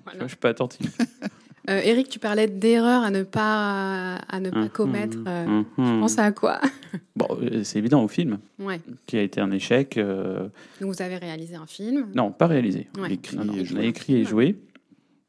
[0.05, 0.20] Voilà.
[0.22, 0.96] Je suis pas attentif.
[1.68, 5.18] Euh, Eric, tu parlais d'erreurs à ne pas, à ne pas commettre.
[5.27, 6.01] euh, Tu hum.
[6.01, 6.61] penses à quoi?
[7.16, 8.81] Bon, euh, c'est évident au film, Ouais.
[9.07, 9.99] qui a été un échec.
[9.99, 10.49] euh,
[10.81, 12.07] Donc vous avez réalisé un film?
[12.14, 12.88] Non, pas réalisé.
[12.99, 13.12] Ouais.
[13.12, 13.87] Écrit Non, non, et on a joué.
[13.87, 14.57] écrit et joué.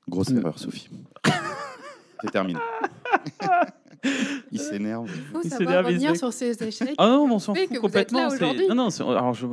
[0.08, 0.38] Grosse Mm.
[0.38, 0.90] erreur, Sophie.
[2.24, 2.60] c'est terminé.
[4.52, 5.08] il s'énerve.
[5.14, 6.96] Il faut Il savoir revenir sur ces échecs.
[6.98, 8.28] Ah non, mais on s'en fout complètement.
[8.70, 9.46] Non, non, alors je,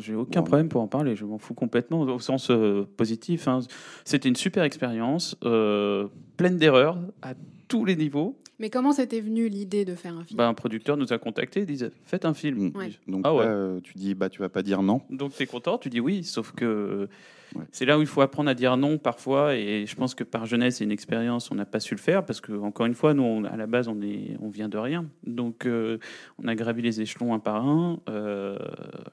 [0.00, 0.46] j'ai aucun Bon.
[0.46, 1.16] problème pour en parler.
[1.16, 3.48] Je m'en fous complètement au sens euh, positif.
[3.48, 3.60] hein.
[4.04, 7.34] C'était une super expérience, euh, pleine d'erreurs à
[7.68, 8.36] tous les niveaux.
[8.60, 11.60] Mais comment c'était venu l'idée de faire un film Bah, un producteur nous a contactés,
[11.60, 12.70] il disait faites un film.
[12.76, 12.90] Ouais.
[13.08, 13.44] Donc Ah ouais.
[13.44, 15.00] là, euh, tu dis, bah, tu vas pas dire non.
[15.10, 17.06] Donc tu es content, tu dis oui, sauf que euh,
[17.54, 17.62] Ouais.
[17.70, 19.54] c'est là où il faut apprendre à dire non parfois.
[19.54, 22.24] Et je pense que par jeunesse et une expérience, on n'a pas su le faire
[22.26, 24.76] parce que encore une fois, nous on- à la base on est, on vient de
[24.76, 25.06] rien.
[25.24, 25.98] Donc euh,
[26.42, 28.00] on a gravi les échelons un par un.
[28.08, 28.58] Euh,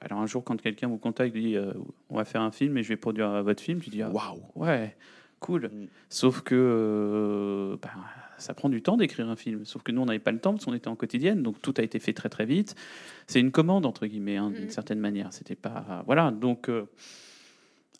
[0.00, 1.72] alors un jour, quand quelqu'un vous contacte, dit euh,
[2.10, 4.40] on va faire un film et je vais produire votre film, tu dis ah, Waouh.
[4.56, 4.96] ouais,
[5.38, 5.66] cool.
[5.72, 5.86] Mm.
[6.08, 7.90] Sauf que euh, bah,
[8.42, 9.64] ça prend du temps d'écrire un film.
[9.64, 11.72] Sauf que nous, on n'avait pas le temps parce qu'on était en quotidienne, donc tout
[11.78, 12.74] a été fait très très vite.
[13.26, 14.70] C'est une commande entre guillemets, hein, d'une Mhm.
[14.70, 15.32] certaine manière.
[15.32, 16.30] C'était pas voilà.
[16.30, 16.84] Donc euh,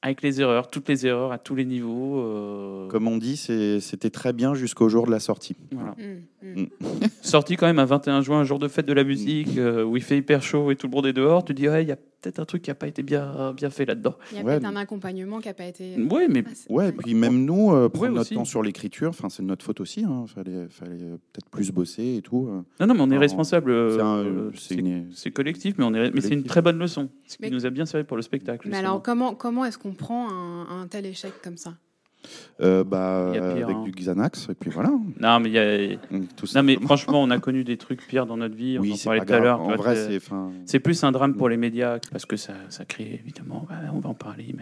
[0.05, 2.19] avec les erreurs, toutes les erreurs à tous les niveaux.
[2.21, 5.55] euh, Comme on dit, c'était très bien jusqu'au jour de la sortie.
[5.71, 5.95] voilà.
[6.43, 6.67] Mm, mm.
[7.23, 9.97] Sorti quand même un 21 juin, un jour de fête de la musique, euh, où
[9.97, 11.45] il fait hyper chaud et tout le monde est dehors.
[11.45, 13.69] Tu dis ouais, il y a peut-être un truc qui a pas été bien bien
[13.71, 14.15] fait là-dedans.
[14.31, 15.97] Il y a Ouais, peut-être un accompagnement qui n'a pas été.
[16.11, 19.11] Ouais, mais Ah, Ouais, et puis même nous, euh, prendre Ouais, notre temps sur l'écriture,
[19.11, 20.01] enfin, c'est de notre faute aussi.
[20.03, 22.47] Il fallait, fallait euh, peut-être plus bosser et tout.
[22.49, 22.63] euh.
[22.81, 23.71] non, non, mais on est responsable.
[23.71, 24.51] euh, c'est un- euh,
[25.27, 27.67] une- collectif, mais on est mais c'est une très bonne leçon, ce qui Mais- nous
[27.67, 28.69] a bien servi pour le spectacle.
[28.69, 28.91] Mais justement.
[28.91, 31.75] alors, comment, comment est-ce qu'on prend un, un tel échec comme ça?
[32.61, 33.83] Euh, bah, Il y a pire, avec hein.
[33.85, 34.91] du Xanax, et puis voilà.
[35.21, 35.97] Non, mais il y a-
[36.37, 38.77] Tout Non mais franchement, on a connu des trucs pires dans notre vie.
[38.79, 39.61] On oui, en c'est parlait tout à l'heure.
[40.67, 43.67] C'est- plus un drame pour les médias parce que ça, ça crée évidemment.
[43.69, 44.55] bah, on va en parler,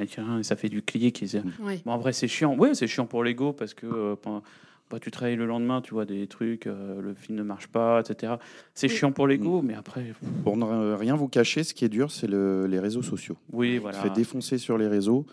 [0.43, 1.23] ça fait du clic.
[1.23, 1.83] Et c'est- Oui.
[1.85, 2.55] bon, en vrai, c'est chiant.
[2.59, 4.43] Oui, c'est chiant pour l'ego parce que euh, pendant-
[4.91, 8.01] bah, tu travailles le lendemain, tu vois des trucs, euh, le film ne marche pas,
[8.01, 8.35] etc.
[8.75, 8.95] C'est Oui.
[8.97, 12.27] chiant pour l'ego, mais après, Pour ne rien vous cacher, ce qui est dur, c'est
[12.27, 13.37] le- les réseaux sociaux.
[13.53, 13.99] oui, Tu voilà.
[13.99, 15.27] te fais défoncer sur les réseaux,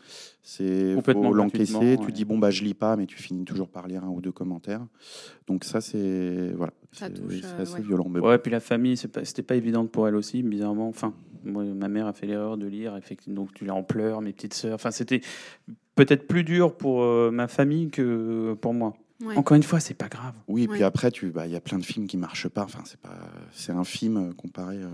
[0.43, 1.71] c'est Complètement l'encaisser.
[1.73, 2.11] gratuitement, Tu ouais.
[2.13, 4.31] dis bon bah je lis pas, mais tu finis toujours par lire un ou deux
[4.31, 4.85] commentaires.
[5.47, 7.81] Donc ça c'est voilà, Ça c'est touche, c'est euh, assez ouais.
[7.81, 8.07] violent.
[8.09, 8.27] Mais bon.
[8.27, 10.87] Ouais, puis la famille, c'est pas- c'était pas évident pour elle aussi, bizarrement.
[10.87, 14.21] Enfin, moi, ma mère a fait l'erreur de lire, effectivement, donc tu l'as en pleurs,
[14.21, 14.75] mes petites sœurs.
[14.75, 15.21] Enfin, c'était
[15.95, 18.93] peut-être plus dur pour euh, ma famille que pour moi.
[19.23, 19.35] Ouais.
[19.35, 20.33] Encore une fois, c'est pas grave.
[20.47, 20.75] Oui, et Ouais.
[20.75, 22.63] puis après tu bah il y a plein de films qui marchent pas.
[22.63, 23.17] Enfin c'est pas
[23.51, 24.77] c'est un film euh, comparé.
[24.77, 24.87] euh,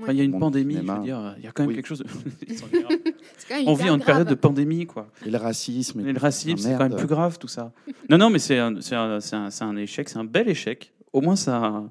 [0.00, 0.98] Enfin, il y a une pandémie, je cinéma.
[0.98, 1.74] veux dire, il y a quand même Oui.
[1.74, 2.04] quelque chose.
[3.48, 5.08] quand même On vit en une période de pandémie, quoi.
[5.26, 6.00] Et le racisme.
[6.06, 7.72] Et le racisme, c'est quand même plus grave, tout ça.
[8.08, 10.48] Non, non, mais c'est un, c'est un, c'est un- c'est un échec, c'est un bel
[10.48, 10.92] échec.
[11.12, 11.82] Au moins, ça,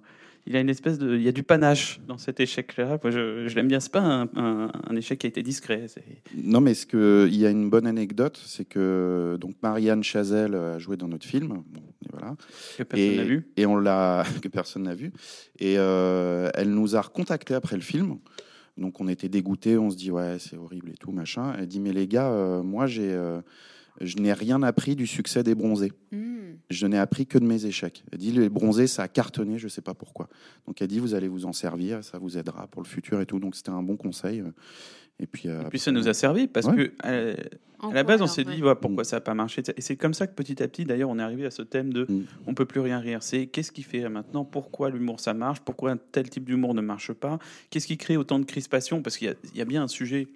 [0.48, 2.98] il a une espèce de, il y a du panache dans cet échec-là.
[3.04, 3.80] Je, je l'aime bien.
[3.80, 5.86] C'est pas un, un- un échec qui a été discret.
[6.36, 10.56] Non, mais ce que il y a une bonne anecdote, c'est que donc Marianne Chazelle
[10.56, 11.48] a joué dans notre film.
[11.50, 12.36] Bon, et voilà.
[12.78, 13.48] Que personne n'a vu.
[13.58, 15.12] et on l'a que personne n'a vu.
[15.60, 18.18] Et euh, elle nous a recontacté après le film.
[18.78, 21.54] Donc on était dégoûtés, on se dit ouais c'est horrible et tout machin.
[21.58, 23.42] Elle dit mais les gars, euh, moi j'ai euh,
[24.02, 25.92] je n'ai rien appris du succès des bronzés.
[26.12, 26.26] Hmm.
[26.70, 28.04] Je n'ai appris que de mes échecs.
[28.12, 30.28] Elle dit les bronzés ça a cartonné, je sais pas pourquoi.
[30.68, 33.26] Donc elle dit vous allez vous en servir, ça vous aidera pour le futur et
[33.26, 33.40] tout.
[33.40, 34.44] Donc c'était un bon conseil.
[35.20, 36.76] Et puis, euh, Et puis ça nous a servi parce Ouais.
[36.76, 37.36] que euh,
[37.82, 38.54] à la base on s'est ouais.
[38.56, 39.64] dit voilà, pourquoi ça n'a pas marché.
[39.76, 41.92] Et c'est comme ça que petit à petit d'ailleurs on est arrivé à ce thème
[41.92, 42.26] de Mm.
[42.48, 43.24] on peut plus rien rire.
[43.24, 46.82] C'est qu'est-ce qui fait maintenant Pourquoi l'humour ça marche Pourquoi un tel type d'humour ne
[46.82, 47.40] marche pas
[47.72, 49.88] Qu'est-ce qui crée autant de crispations Parce qu'il y a- il y, a bien un
[49.88, 50.28] sujet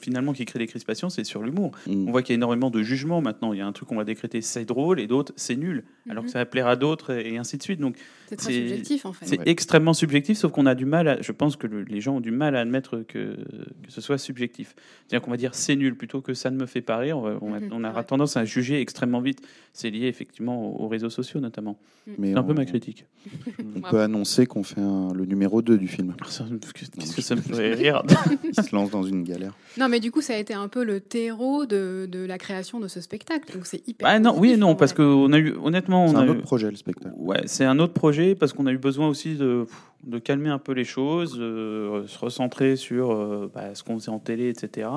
[0.00, 1.70] finalement qui crée des crispations, c'est sur l'humour.
[1.86, 2.08] Mm.
[2.08, 3.52] On voit qu'il y a énormément de jugements maintenant.
[3.54, 6.24] Il y a un truc qu'on va décréter c'est drôle et d'autres c'est nul, alors
[6.24, 6.32] que Mhm.
[6.32, 7.80] ça va plaire à d'autres et ainsi de suite.
[7.80, 7.96] Donc
[8.28, 9.24] C'est très c'est- subjectif en fait.
[9.26, 9.48] c'est Ouais.
[9.48, 11.08] extrêmement subjectif, sauf qu'on a du mal.
[11.08, 14.00] À, je pense que le- les gens ont du mal à admettre que, que ce
[14.02, 14.74] soit subjectif.
[15.06, 17.16] C'est-à-dire qu'on va dire c'est nul plutôt que ça ne me fait pas rire.
[17.18, 19.40] On, va- on a- Mhm, on aura tendance à juger extrêmement vite.
[19.72, 21.78] C'est lié effectivement aux, aux réseaux sociaux notamment.
[22.18, 23.04] Mais C'est un peu ma critique.
[23.76, 26.14] On peut annoncer qu'on fait un- le numéro 2 du film.
[26.26, 26.44] Ça,
[26.98, 28.02] Qu'est-ce que ça me ferait rire
[28.44, 29.54] Il se lance dans une galère.
[29.76, 32.80] Non, mais du coup, ça a été un peu le terreau de, de la création
[32.80, 33.52] de ce spectacle.
[33.52, 34.08] Donc c'est hyper.
[34.08, 36.30] Bah non, oui et non, parce qu'on a eu, honnêtement, on C'est a un eu-
[36.30, 37.14] autre projet, le spectacle.
[37.18, 39.66] Ouais, c'est un autre projet parce qu'on a eu besoin aussi de,
[40.04, 44.10] de calmer un peu les choses, euh, se recentrer sur euh, bah, ce qu'on faisait
[44.10, 44.88] en télé, etc.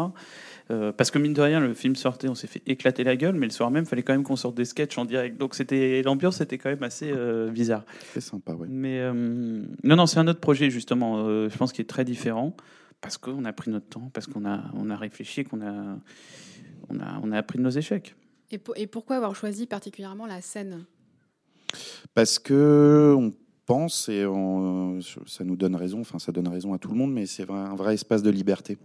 [0.70, 3.36] Euh, parce que mine de rien, le film sortait, on s'est fait éclater la gueule,
[3.36, 5.38] mais le soir même, il fallait quand même qu'on sorte des sketchs en direct.
[5.38, 7.84] Donc c'était l'ambiance était quand même assez euh, bizarre.
[8.14, 8.68] C'est sympa, ouais.
[8.70, 9.12] Mais euh,
[9.84, 11.26] non, non, c'est un autre projet justement.
[11.28, 12.56] euh, je pense qui est très différent
[13.02, 15.98] parce qu'on a pris notre temps, parce qu'on a, on a réfléchi, qu'on a,
[16.90, 18.16] on a, on a appris de nos échecs.
[18.52, 20.86] Et, pour- et pourquoi avoir choisi particulièrement la scène?
[22.14, 23.34] Parce que on
[23.66, 27.14] pense et on- ça nous donne raison, enfin ça donne raison à tout le monde,
[27.14, 28.78] mais c'est vrai- un vrai espace de liberté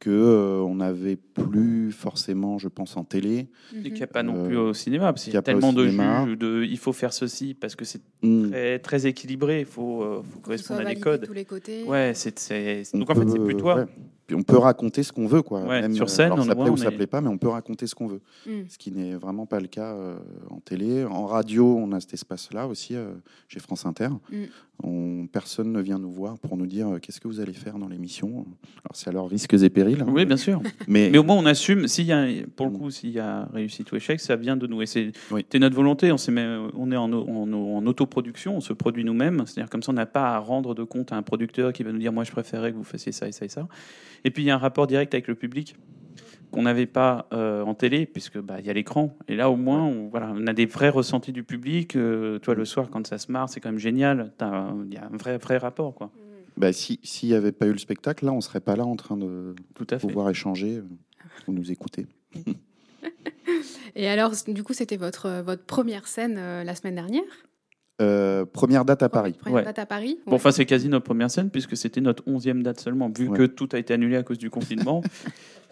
[0.00, 3.48] que euh, on n'avait plus forcément, je pense, en télé.
[3.72, 4.02] Et qu'il n'y Mhm.
[4.02, 6.64] a pas non Euh, plus au cinéma, parce qu'il y a tellement de juges, de
[6.64, 8.48] il faut faire ceci, parce que c'est Mm.
[8.50, 11.26] très, très équilibré, il faut, euh, faut correspondre à des codes.
[11.26, 11.84] tous les côtés.
[11.84, 13.76] Ouais, c'est, c'est- On donc en fait, c'est toi.
[13.76, 13.84] ouais.
[14.34, 15.62] On peut raconter ce qu'on veut, quoi.
[15.64, 17.28] Ouais, sur scène, alors, on ça voit, plaît ou on ça est- plaît pas, mais
[17.28, 18.20] on peut raconter ce qu'on veut.
[18.46, 18.50] Mm.
[18.68, 20.16] Ce qui n'est vraiment pas le cas euh,
[20.50, 21.04] en télé.
[21.04, 23.12] En radio, on a cet espace-là aussi euh,
[23.48, 24.08] chez France Inter.
[24.30, 24.36] Mm.
[24.82, 27.76] On, personne ne vient nous voir pour nous dire euh, qu'est-ce que vous allez faire
[27.78, 28.46] dans l'émission.
[28.82, 30.00] Alors c'est à leurs risques et périls.
[30.00, 30.06] hein.
[30.08, 30.62] Oui, bien sûr.
[30.88, 31.86] mais, Mais au moins, on assume.
[31.86, 32.78] S'il y a, pour le Mm.
[32.78, 34.80] coup, s'il y a réussite ou échec, ça vient de nous.
[34.80, 35.44] Et c'est, Oui.
[35.60, 36.10] notre volonté.
[36.12, 39.42] On, s'est met- on est en, en, en autoproduction, on se produit nous-mêmes.
[39.46, 41.92] C'est-à-dire comme ça, on n'a pas à rendre de compte à un producteur qui va
[41.92, 43.68] nous dire Moi, je préférerais que vous fassiez ça et ça et ça.
[44.24, 45.76] Et puis, il y a un rapport direct avec le public
[46.50, 49.16] qu'on n'avait pas euh, en télé, puisque bah, il y a l'écran.
[49.28, 51.94] Et là, au moins, on, voilà, on a des vrais ressentis du public.
[51.94, 54.32] Euh, toi, le soir, quand ça se marre, c'est quand même génial.
[54.40, 56.10] Il y a un vrai, vrai rapport, quoi.
[56.56, 58.96] bah, si- s'il n'y avait pas eu le spectacle, là, on serait pas là en
[58.96, 60.06] train de Tout à fait.
[60.08, 60.84] pouvoir échanger euh,
[61.46, 62.06] ou nous écouter.
[63.94, 67.22] Et alors, du coup, c'était votre, euh, votre première scène euh, la semaine dernière?
[68.00, 69.34] Euh, première date à Paris.
[69.38, 69.64] Première Ouais.
[69.64, 72.80] date à Paris Bon, enfin, c'est quasi notre première scène, puisque c'était notre onzième date
[72.80, 73.36] seulement, vu Ouais.
[73.38, 75.02] que tout a été annulé à cause du confinement.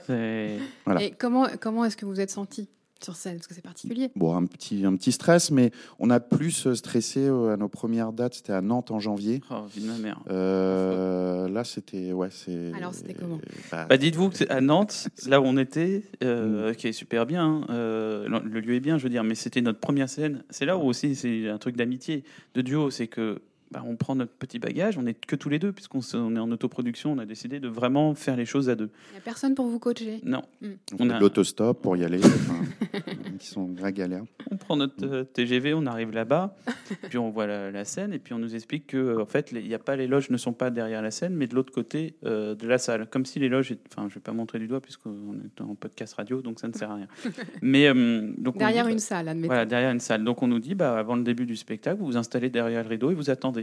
[0.09, 1.03] Voilà.
[1.03, 2.67] Et comment, comment est-ce que vous êtes senti
[3.03, 4.11] sur scène Parce que c'est particulier.
[4.17, 7.69] Bon, un petit, un petit stress, mais on a plus euh, stressé euh, à nos
[7.69, 8.35] premières dates.
[8.35, 9.41] C'était à Nantes en janvier.
[9.51, 10.21] Oh, vie de ma mère.
[10.31, 12.13] Euh, là, c'était.
[12.13, 12.73] Ouais, c'est.
[12.75, 13.39] Alors, c'était comment
[13.71, 16.25] bah, Bah, dites-vous que c'est à Nantes, là où on était, Mm.
[16.25, 19.35] euh, qui est super bien, hein, euh, le lieu est bien, je veux dire, mais
[19.35, 20.43] c'était notre première scène.
[20.51, 24.15] C'est là où aussi c'est un truc d'amitié, de duo, c'est que bah, on prend
[24.15, 27.19] notre petit bagage, on n'est que tous les deux, puisqu'on on est en autoproduction, on
[27.19, 28.91] a décidé de vraiment faire les choses à deux.
[29.11, 30.21] Il n'y a personne pour vous coacher.
[30.25, 30.69] Non, On,
[31.01, 32.61] On a- de l'autostop pour y aller, enfin,
[33.39, 34.23] qui sont vraie galère.
[34.51, 36.57] on prend notre euh, TGV, on arrive là-bas,
[37.09, 39.51] puis on voit la, la scène, et puis on nous explique que euh, en fait,
[39.53, 41.55] les- il y a pas les loges ne sont pas derrière la scène, mais de
[41.55, 44.59] l'autre côté euh, de la salle, comme si les loges, enfin, je vais pas montrer
[44.59, 47.09] du doigt puisqu'on est en podcast radio, donc ça ne sert à rien.
[47.63, 49.49] Mais euh, donc on Derrière dit, une salle, admettons.
[49.49, 50.25] Voilà, derrière une salle.
[50.25, 52.89] Donc on nous dit, bah, avant le début du spectacle, vous vous installez derrière le
[52.89, 53.58] rideau et vous attendez.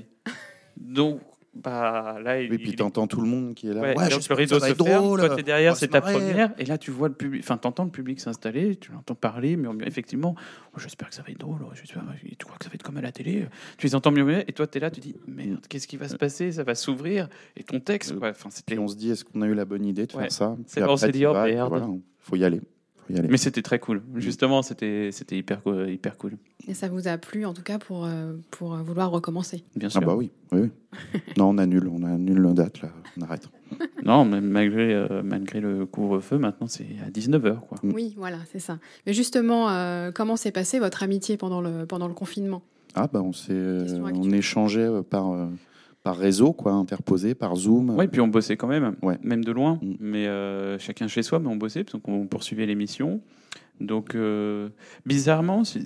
[0.77, 1.21] Donc,
[1.53, 3.79] bah, là, il, Et puis il- t'entends tout le monde qui est là.
[3.79, 5.19] Ouais, Ouais, donc le rideau se ferme, drôle.
[5.21, 7.91] toi t'es derrière, c'est ta première, et là tu vois le public, enfin t'entends le
[7.91, 10.35] public s'installer, tu l'entends parler, murmurer, effectivement,
[10.75, 12.03] Oh, j'espère que ça va être drôle, oh, j'espère,
[12.37, 14.51] tu crois que ça va être comme à la télé, tu les entends murmurer, et
[14.51, 17.63] toi t'es là, tu dis, merde, qu'est-ce qui va se passer, ça va s'ouvrir, et
[17.63, 20.11] ton texte, Euh, enfin on se dit, est-ce qu'on a eu la bonne idée de
[20.11, 20.57] faire ça?
[20.67, 21.69] C'est on s'est dit, oh, merde.
[21.69, 21.87] voilà,
[22.19, 22.59] faut y aller.
[23.07, 23.27] Faut y aller.
[23.29, 26.37] mais c'était très cool, justement, c'était, c'était hyper, hyper cool,
[26.67, 29.63] Et ça vous a plu, en tout cas, pour, euh, pour euh, vouloir recommencer?
[29.75, 30.01] bien Ah sûr.
[30.01, 31.21] bah oui, oui, oui.
[31.37, 33.47] non, on annule, on annule nos dates là, on arrête.
[34.05, 37.79] Non, mais malgré, euh, malgré le couvre-feu, maintenant c'est à 19h, quoi.
[37.81, 37.91] Mm.
[37.93, 38.77] Oui, voilà, c'est ça.
[39.07, 42.61] Mais justement, euh, comment s'est passée votre amitié pendant le, pendant le confinement?
[42.93, 45.47] Ah bah on s'est, euh, on échangeait par euh,
[46.05, 47.89] par réseau quoi, interposé par Zoom.
[47.97, 49.17] Oui, puis on bossait quand même, Ouais.
[49.23, 49.93] même de loin, Mm.
[49.99, 53.21] mais euh, chacun chez soi, mais on bossait, parce qu'on poursuivait l'émission.
[53.81, 54.69] Donc, euh,
[55.07, 55.81] bizarrement, c'est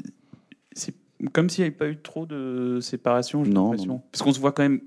[1.33, 4.01] comme s'il n'y avait pas eu trop de séparation, j'ai l'impression.
[4.11, 4.81] Parce qu'on se voit quand même,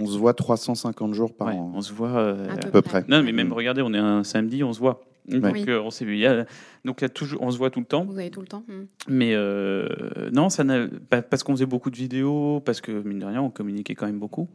[0.00, 1.72] On se voit 350 jours par ouais, an.
[1.74, 2.16] on se voit...
[2.16, 3.04] euh, À peu à peu près.
[3.08, 3.52] non, mais même, Mm.
[3.52, 5.02] regardez, on est un samedi, on se voit.
[5.28, 5.64] Donc, Oui.
[5.68, 6.14] euh, on s'est vu.
[6.14, 6.46] Il y a-
[6.86, 8.04] donc, il y a toujours, on se voit tout le temps.
[8.06, 8.84] Vous avez tout le temps Hmm.
[9.08, 9.86] Mais euh,
[10.32, 13.42] non, ça n'a- pas- parce qu'on faisait beaucoup de vidéos, parce que mine de rien,
[13.42, 14.48] on communiquait quand même beaucoup.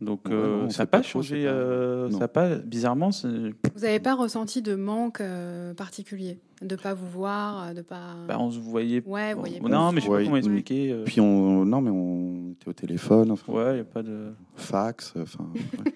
[0.00, 1.44] Donc Ouais, euh, non, on ça n'a pas changé.
[1.44, 2.18] pas- euh, non.
[2.20, 3.10] ça pas bizarrement.
[3.10, 8.14] Vous n'avez pas ressenti de manque euh, particulier De pas vous voir, de pas...
[8.28, 9.02] bah, on se voyait.
[9.04, 9.68] Ouais, vous voyez pas.
[9.68, 10.92] non, mais je sais pas comment expliquer.
[10.92, 14.04] euh, Puis on, non mais on était au téléphone, enfin, Ouais, il y a pas
[14.04, 14.28] de.
[14.54, 15.48] fax, enfin.
[15.54, 15.92] ouais.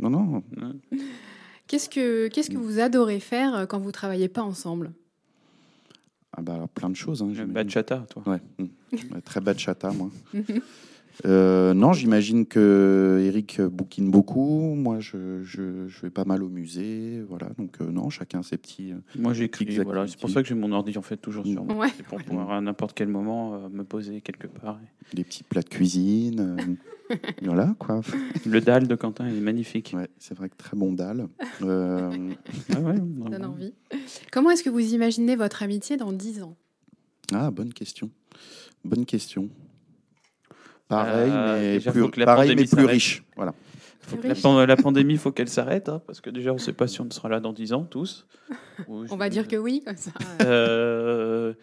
[0.00, 0.42] non non.
[1.66, 4.92] Qu'est-ce que, qu'est-ce que vous adorez faire euh, quand vous travaillez pas ensemble?
[6.38, 7.22] Ah bah alors, plein de choses.
[7.22, 8.22] Hein, bachata, toi.
[8.26, 8.40] Ouais.
[8.58, 8.64] mm.
[9.14, 10.08] Ouais, Très bachata, moi.
[11.24, 14.74] Euh, non, j'imagine que Eric bouquine beaucoup.
[14.74, 17.22] Moi, je, je, je vais pas mal au musée.
[17.28, 17.48] Voilà.
[17.58, 18.92] Donc, euh, non, chacun ses petits.
[18.92, 19.78] euh, Moi, j'écris.
[19.78, 21.76] Voilà, c'est pour ça que j'ai mon ordi en fait toujours sur moi.
[21.76, 21.88] Ouais.
[21.96, 24.78] C'est pour pouvoir à n'importe quel moment euh, me poser quelque part.
[25.14, 26.56] des petits plats de cuisine.
[27.10, 28.00] euh, voilà, quoi.
[28.44, 29.92] Le dalle de Quentin est magnifique.
[29.96, 31.28] Ouais, c'est vrai que très bon dalle.
[31.62, 32.10] Euh,
[32.74, 33.72] Ah ouais, Ça donne envie.
[34.30, 36.54] Comment est-ce que vous imaginez votre amitié dans 10 ans?
[37.32, 38.10] Ah, bonne question.
[38.84, 39.48] Bonne question.
[40.88, 42.90] Pareil, Euh, mais déjà, plus, faut que la pareil, pandémie mais plus s'arrête.
[42.90, 43.24] riche.
[43.36, 43.54] Voilà.
[44.00, 46.54] Faut que la, pan- la pandémie, il faut qu'elle s'arrête, hein, parce que déjà, on
[46.54, 48.26] ne sait pas si on sera là dans 10 ans, tous.
[48.88, 50.12] Ou On je- va dire que oui, comme ça.
[50.42, 51.54] Euh,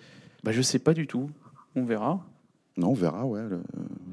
[0.44, 1.30] bah, je sais pas du tout.
[1.76, 2.20] On verra.
[2.76, 3.42] Non, on verra, ouais.
[3.50, 3.62] le-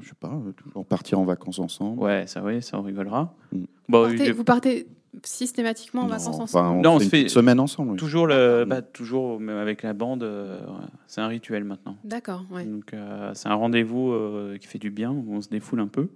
[0.00, 1.98] je sais pas, euh, toujours partir en vacances ensemble.
[2.00, 3.34] Ouais, ça, oui, ça, on rigolera.
[3.52, 3.64] Mm.
[3.88, 4.86] Bon, Partez- il- vous partez
[5.24, 7.90] systématiquement en Non, vacances enfin, ensemble on Non, on fait se une fait semaine ensemble.
[7.92, 7.96] oui.
[7.96, 8.68] toujours, le, Mm.
[8.68, 10.58] bah, toujours, même avec la bande, euh,
[11.06, 11.96] c'est un rituel maintenant.
[12.04, 12.64] D'accord, ouais.
[12.64, 15.88] Donc, euh, c'est un rendez-vous euh, qui fait du bien, où on se défoule un
[15.88, 16.08] peu.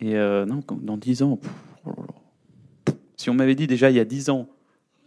[0.00, 1.50] Et euh, non, dans 10 ans, pff,
[1.86, 2.94] oh là là.
[3.16, 4.48] si on m'avait dit déjà il y a 10 ans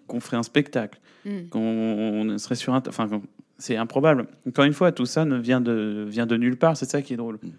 [0.08, 1.50] qu'on ferait un spectacle, Hmm.
[1.50, 2.82] qu'on on serait sur un.
[2.88, 3.10] Enfin,
[3.58, 4.28] c'est improbable.
[4.48, 6.78] Encore une fois, tout ça ne vient de, vient de nulle part.
[6.78, 7.40] C'est ça qui est drôle.
[7.44, 7.50] Mm.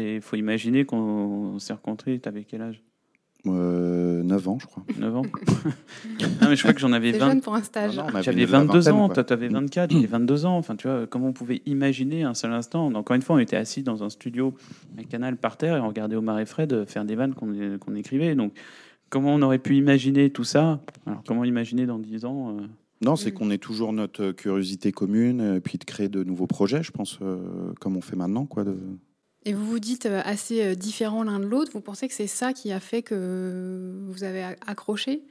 [0.00, 2.18] Il faut imaginer qu'on s'est rencontrés.
[2.18, 2.82] T'avais quel âge?
[3.46, 4.84] Euh, 9 ans, je crois.
[4.98, 5.22] 9 ans
[6.42, 7.28] Non, mais je crois que j'en avais C'est 20.
[7.28, 8.00] jeune pour un stage.
[8.22, 9.14] J'avais la 22 vingtaine, ans, quoi.
[9.14, 10.58] toi t'avais 24, j'avais 22 ans.
[10.58, 13.56] Enfin, tu vois, comment on pouvait imaginer un seul instant Encore une fois, on était
[13.56, 14.54] assis dans un studio,
[14.98, 18.34] un canal par terre, et on regardait Omar et Fred faire des vannes qu'on écrivait.
[18.34, 18.52] Donc,
[19.08, 22.66] comment on aurait pu imaginer tout ça Alors, comment imaginer dans 10 ans euh,
[23.02, 26.82] Non, c'est qu'on ait toujours notre curiosité commune, et puis de créer de nouveaux projets,
[26.82, 27.38] je pense, euh,
[27.80, 28.44] comme on fait maintenant.
[28.44, 28.76] Quoi, de...
[29.46, 31.70] Et vous vous dites euh, assez euh, différents l'un de l'autre.
[31.72, 35.22] Vous pensez que c'est ça qui a fait que vous avez a- accroché?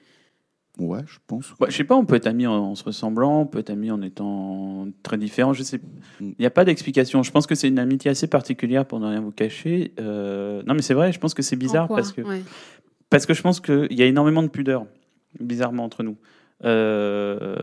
[0.80, 1.54] Ouais, je pense.
[1.60, 3.70] bah, Je sais pas, on peut être amis en, en se ressemblant, on peut être
[3.70, 5.54] amis en étant très différents.
[5.54, 6.30] Je sais, Mm.
[6.30, 7.22] il n'y a pas d'explication.
[7.22, 9.94] Je pense que c'est une amitié assez particulière pour ne rien vous cacher.
[10.00, 11.98] Euh, non, mais c'est vrai, je pense que c'est bizarre quoi?
[11.98, 12.42] parce que Ouais.
[13.10, 14.86] Parce que je pense qu'il y a énormément de pudeur,
[15.40, 16.16] bizarrement, entre nous.
[16.66, 17.56] Euh,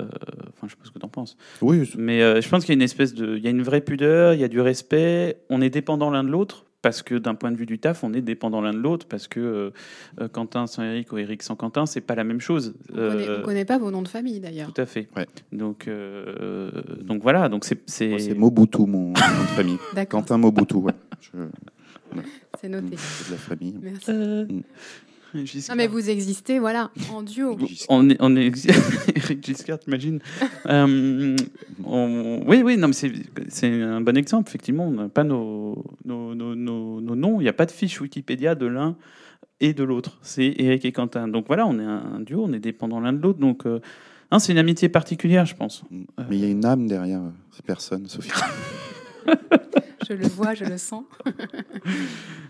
[0.58, 1.36] Enfin, je sais pas ce que tu en penses.
[1.60, 3.36] Oui, Mais euh, je pense qu'il y a une espèce de.
[3.36, 5.36] Il y a une vraie pudeur, il y a du respect.
[5.50, 6.64] On est dépendant l'un de l'autre.
[6.82, 9.06] Parce que d'un point de vue du taf, on est dépendant l'un de l'autre.
[9.08, 9.70] Parce que euh,
[10.20, 12.74] euh, Quentin sans Eric ou Eric sans Quentin, c'est pas la même chose.
[12.92, 14.72] On ne Euh, connaît pas vos noms de famille d'ailleurs.
[14.72, 15.08] tout à fait.
[15.16, 15.26] Ouais.
[15.52, 16.70] Donc, euh,
[17.02, 17.48] donc voilà.
[17.48, 17.80] Donc c'est.
[17.86, 19.16] c'est- moi, c'est Mobutu, mon nom de
[19.56, 19.78] famille.
[20.08, 20.92] Quentin Mobutu, ouais.
[21.20, 22.20] Je-
[22.60, 22.96] c'est noté.
[22.96, 23.74] C'est de la famille.
[23.82, 24.10] Merci.
[24.10, 24.46] Euh,
[25.34, 25.44] Mm.
[25.68, 27.58] Non, mais vous existez, voilà, en duo.
[27.88, 28.46] On est, on est
[29.14, 30.20] Eric Giscard, t'imagines
[30.66, 31.36] Euh,
[31.84, 33.12] on- Oui, oui, non, mais c'est
[33.48, 34.48] c'est un bon exemple.
[34.48, 37.40] Effectivement, on n'a pas nos, nos, nos, nos- nos noms.
[37.40, 38.96] Il n'y a pas de fiche Wikipédia de l'un
[39.60, 40.18] et de l'autre.
[40.22, 41.28] C'est Eric et Quentin.
[41.28, 43.38] Donc voilà, on est un duo, on est dépendants l'un de l'autre.
[43.38, 43.80] Donc euh,
[44.32, 45.82] non, c'est une amitié particulière, je pense.
[45.90, 48.30] Mais il y a une âme derrière ces personnes, Sophie.
[50.08, 51.04] Je le vois, je le sens.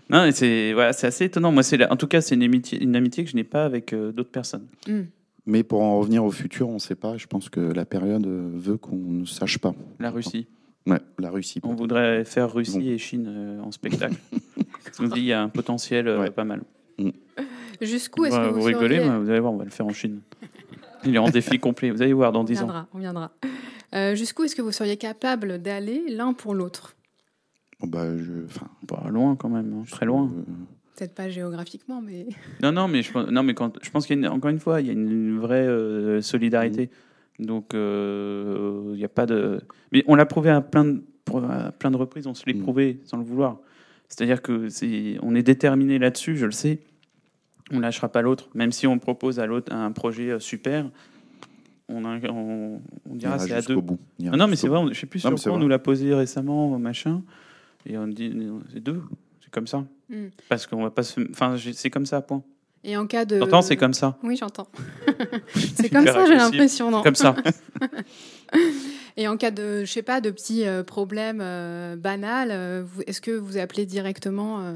[0.09, 1.51] Non, c'est voilà, c'est assez étonnant.
[1.51, 3.91] Moi, c'est en tout cas, c'est une amitié, une amitié que je n'ai pas avec
[3.91, 4.65] euh, d'autres personnes.
[4.87, 5.01] Hmm.
[5.45, 7.17] Mais pour en revenir au futur, on ne sait pas.
[7.17, 9.73] Je pense que la période euh, veut qu'on ne sache pas.
[9.99, 10.47] La Russie.
[10.85, 11.59] Ouais, la Russie.
[11.63, 12.85] On voudrait faire Russie Bon.
[12.85, 14.15] et Chine euh, en spectacle.
[14.99, 16.31] On dit, il y a un potentiel euh, Ouais.
[16.31, 16.61] pas mal.
[17.81, 19.93] Jusqu'où est-ce que vous, vous rigolez, seriez- vous allez voir, on va le faire en
[19.93, 20.21] Chine.
[21.05, 21.91] Il est en défi complet.
[21.91, 22.65] Vous allez voir dans On 10 ans.
[22.65, 23.31] viendra, on viendra.
[23.93, 26.95] Euh, Jusqu'où est-ce que vous seriez capable d'aller l'un pour l'autre?
[27.85, 30.25] Bah, je, enfin, Pas loin quand même, hein, très loin.
[30.25, 30.41] euh,
[30.95, 32.25] Peut-être pas géographiquement, mais
[32.63, 34.49] Non, non, mais je, pense- non, mais quand, je pense qu'il y a une- encore
[34.49, 36.89] une fois, il y a une vraie euh, solidarité.
[37.39, 39.61] Donc, euh, il n'y a pas de.
[39.91, 41.03] Mais on l'a prouvé à plein de,
[41.51, 42.25] à plein de reprises.
[42.25, 42.61] On se l'est Mm.
[42.63, 43.59] prouvé sans le vouloir.
[44.09, 46.35] C'est-à-dire que c'est, on est déterminé là-dessus.
[46.37, 46.79] Je le sais.
[47.71, 50.89] On lâchera pas l'autre, même si on propose à l'autre un projet euh, super.
[51.89, 53.75] On, a- on, on dira ira c'est à deux.
[53.79, 53.99] bout.
[54.19, 55.63] Non, mais c'est vrai, je sais plus Non, sur quoi on vrai.
[55.63, 57.21] nous l'a posé récemment, machin.
[57.87, 58.31] Et on dit,
[58.73, 59.01] c'est deux.
[59.41, 59.85] C'est comme ça.
[60.09, 60.27] Mm.
[60.49, 61.21] Parce qu'on va pas se.
[61.31, 62.43] Enfin, c'est comme ça, point.
[62.83, 63.39] et en cas de.
[63.39, 64.17] T'entends, c'est comme ça.
[64.23, 64.67] Oui, j'entends.
[65.55, 67.35] c'est comme ça, j'ai l'impression, non Comme ça.
[69.19, 73.19] Et en cas de, je sais pas, de petits euh, problèmes euh, banals, euh, est-ce
[73.19, 74.73] que vous appelez directement, euh,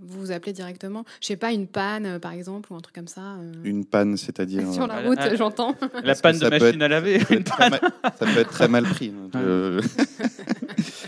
[0.00, 2.94] vous vous appelez directement, je sais pas, une panne euh, par exemple ou un truc
[2.94, 4.72] comme ça euh, Une panne, c'est-à-dire.
[4.72, 5.76] sur la route, ah, j'entends.
[6.02, 7.18] La panne de machine être- à laver.
[7.58, 7.80] mal-
[8.18, 9.12] ça peut être très mal pris.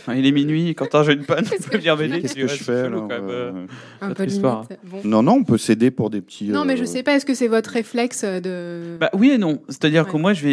[0.09, 2.21] Euh, Il est minuit, quand j'ai une panne, Qu'est-ce on peut venir m'aider.
[2.21, 3.29] Qu'est-ce que je c'est fais chelou, alors, quand même.
[3.31, 3.67] euh,
[4.01, 4.67] Un peu histoire.
[4.69, 4.79] limite.
[4.85, 5.01] Bon.
[5.09, 6.49] Non, non, on peut s'aider pour des petits.
[6.49, 8.97] Non, mais je euh, sais pas, est-ce que c'est votre réflexe de.
[9.01, 9.61] Bah, oui et non.
[9.69, 10.21] C'est-à-dire que Ouais.
[10.21, 10.47] moi, je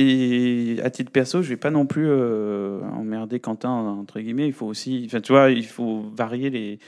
[0.75, 4.47] vais, à titre perso, je vais pas non plus euh, emmerder Quentin, entre guillemets.
[4.47, 6.79] Il faut aussi, enfin, tu vois, il faut varier les.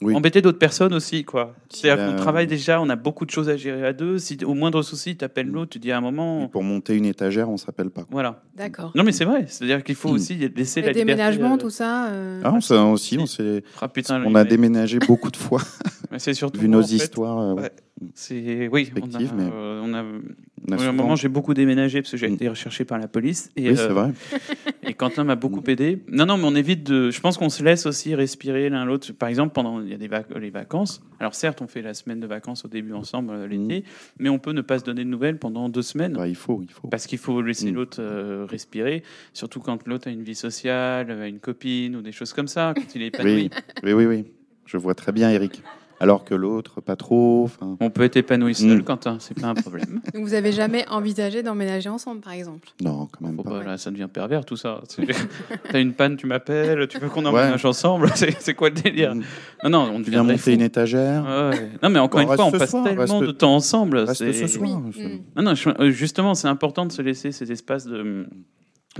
[0.00, 0.14] Oui.
[0.14, 1.56] Embêter d'autres personnes aussi, quoi.
[1.70, 4.18] C'est-à-dire Euh, qu'on travaille déjà, on a beaucoup de choses à gérer à deux.
[4.18, 6.46] Si au moindre souci, tu appelles l'autre, tu dis à un moment.
[6.46, 8.04] Pour monter une étagère, on s'appelle pas.
[8.08, 8.40] Voilà.
[8.56, 8.92] D'accord.
[8.94, 9.46] Non, mais c'est vrai.
[9.48, 10.14] C'est-à-dire qu'il faut Mm.
[10.14, 11.04] aussi laisser la Le liberté.
[11.16, 12.10] déménagement, euh, tout ça.
[12.10, 13.88] euh, Ah, on s'est aussi, on s'est, Ah,
[14.24, 15.60] on a mais- déménagé beaucoup de fois,
[16.16, 16.94] c'est surtout vu nos en fait.
[16.94, 17.38] histoires.
[17.38, 17.70] euh, Ouais.
[18.14, 21.16] C'est oui, on a, mais- euh, on a- on a oui, à un souvent- moment
[21.16, 22.34] j'ai beaucoup déménagé parce que j'ai Mm.
[22.34, 24.12] été recherché par la police et, Oui, c'est euh, vrai.
[24.84, 26.04] et Quentin m'a beaucoup aidé.
[26.08, 27.10] Non, non, mais on évite de.
[27.10, 29.12] Je pense qu'on se laisse aussi respirer l'un l'autre.
[29.14, 31.02] Par exemple, pendant il y a des vac- les vacances.
[31.18, 33.82] Alors certes, on fait la semaine de vacances au début ensemble l'été,
[34.20, 36.12] mais on peut ne pas se donner de nouvelles pendant deux semaines.
[36.12, 36.86] Bah, il faut, il faut.
[36.86, 37.74] Parce qu'il faut laisser Mm.
[37.74, 39.02] l'autre euh, respirer,
[39.32, 42.74] surtout quand l'autre a une vie sociale, a une copine ou des choses comme ça,
[42.76, 43.06] quand il est
[43.42, 43.50] épanoui.
[43.82, 44.24] Oui, oui, oui, oui.
[44.66, 45.62] Je vois très bien, Eric.
[46.00, 47.50] Alors que l'autre, pas trop.
[47.80, 48.82] On peut être épanoui seul, Mm.
[48.84, 50.00] Quentin, c'est pas un problème.
[50.14, 52.68] Donc vous avez jamais envisagé d'emménager ensemble, par exemple?
[52.80, 53.50] Non, quand même Faut pas.
[53.58, 54.80] pas, là, ça devient pervers tout ça.
[55.72, 58.10] T'as une panne, tu m'appelles, tu veux qu'on emménage ensemble?
[58.14, 59.14] C'est quoi le délire?
[59.14, 59.22] Mm.
[59.64, 60.50] Non, non, on Tu viens monter fou.
[60.50, 61.24] une étagère.
[61.24, 61.70] Ouais.
[61.82, 63.98] Non, mais encore Bon, une fois, on passe soir, tellement reste- de temps ensemble.
[63.98, 64.80] Reste ce soir.
[64.86, 64.92] Oui.
[64.96, 65.20] je- Mm.
[65.36, 68.26] Non, non, euh, justement, c'est important de se laisser ces espaces de,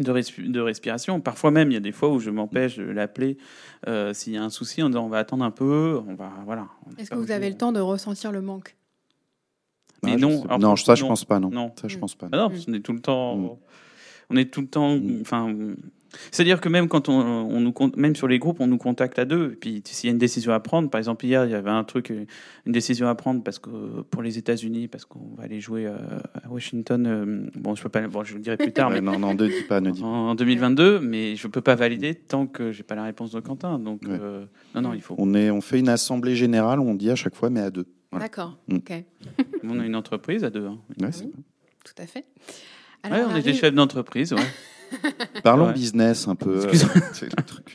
[0.02, 1.20] de, respi- de respiration.
[1.20, 3.36] Parfois même, il y a des fois où je m'empêche de l'appeler
[3.86, 6.32] euh, s'il y a un souci en disant on va attendre un peu, on va
[6.44, 6.68] voilà.
[6.86, 8.76] on est Est-ce que vous avez le temps de ressentir le manque?
[10.04, 11.50] Mais Ah, je non, non, ça, je coup, pense pas, non.
[11.50, 11.72] Non.
[11.80, 12.00] Ça, je Mm.
[12.00, 12.28] pense pas.
[12.32, 13.36] Ah non, parce qu'on est tout le temps.
[13.36, 13.50] Mm.
[14.30, 14.96] On est tout le temps.
[14.96, 15.18] Mm.
[15.22, 15.54] Enfin,
[16.30, 19.24] c'est-à-dire que même quand on, on nous même sur les groupes, on nous contacte à
[19.24, 19.52] deux.
[19.52, 21.70] Et puis s'il y a une décision à prendre, par exemple hier, il y avait
[21.70, 22.24] un truc, euh,
[22.66, 23.70] une décision à prendre parce que
[24.10, 25.96] pour les États-Unis, parce qu'on va aller jouer euh,
[26.42, 27.06] à Washington.
[27.06, 28.06] euh, bon, je peux pas.
[28.08, 30.06] Bon, je le dirai plus tard, mais non, non, ne dis pas, ne dis pas.
[30.06, 33.78] en 2022, mais je peux pas valider tant que j'ai pas la réponse de Quentin.
[33.78, 34.18] Donc Ouais.
[34.20, 34.44] euh,
[34.74, 35.14] non, non, il faut.
[35.18, 37.86] On, est, on fait une assemblée générale, on dit à chaque fois, mais à deux.
[38.10, 38.24] Voilà.
[38.26, 38.76] D'accord, Mm.
[38.76, 39.04] ok,
[39.64, 40.64] On a une entreprise à deux.
[40.66, 40.78] hein.
[41.00, 41.24] Ouais, c'est-
[41.84, 42.24] tout à fait.
[43.04, 44.32] Ouais, Alors, on on était arrive- chef d'entreprise.
[44.32, 44.40] Ouais.
[45.42, 45.72] Parlons Ouais.
[45.72, 46.50] business un peu.
[46.66, 47.74] euh, le truc.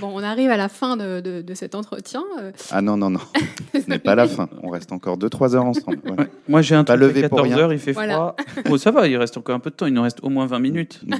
[0.00, 2.22] Bon, on arrive à la fin de, de- de cet entretien.
[2.40, 3.20] euh, Ah non, non, non.
[3.74, 4.48] Ce n'est pas la fin.
[4.62, 5.98] On reste encore 2-3 heures ensemble.
[6.04, 6.10] ouais.
[6.20, 6.28] Ouais.
[6.48, 7.58] Moi, j'ai un truc à levé pour 14 rien.
[7.58, 8.14] heures, il fait Voilà.
[8.14, 8.36] froid.
[8.70, 9.86] Oh, ça va, il reste encore un peu de temps.
[9.86, 11.00] Il nous reste au moins 20 minutes.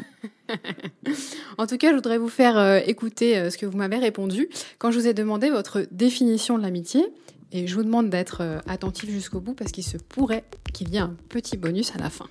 [1.59, 4.49] En tout cas, je voudrais vous faire euh, écouter euh, ce que vous m'avez répondu
[4.79, 7.05] quand je vous ai demandé votre définition de l'amitié.
[7.53, 10.97] Et je vous demande d'être euh, attentif jusqu'au bout parce qu'il se pourrait qu'il y
[10.97, 12.27] ait un petit bonus à la fin.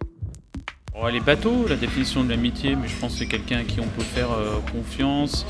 [0.94, 3.80] Oh, les bateaux, la définition de l'amitié, mais je pense que c'est quelqu'un à qui
[3.80, 5.46] on peut faire euh, confiance,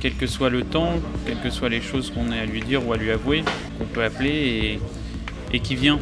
[0.00, 0.92] quel que soit le temps,
[1.26, 3.42] quelles que soient les choses qu'on ait à lui dire ou à lui avouer,
[3.78, 4.78] qu'on peut appeler
[5.52, 5.98] et, qui vient.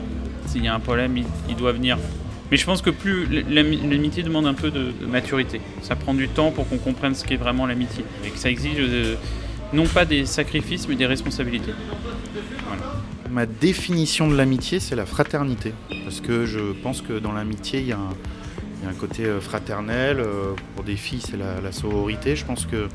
[0.47, 1.17] S'il y a un problème,
[1.49, 1.97] il, doit venir.
[2.51, 5.61] Mais je pense que plus l'ami- l'amitié demande un peu de, maturité.
[5.81, 8.05] Ça prend du temps pour qu'on comprenne ce qu'est vraiment l'amitié.
[8.25, 9.15] Et que ça exige euh,
[9.73, 11.73] non pas des sacrifices, mais des responsabilités.
[13.31, 15.73] Ma définition de l'amitié, c'est la fraternité.
[16.05, 18.15] Parce que je pense que dans l'amitié, il y, a un-
[18.85, 20.21] il y a un côté euh, fraternel.
[20.21, 22.37] euh, Pour des filles, c'est la, sororité.
[22.37, 22.89] Je pense que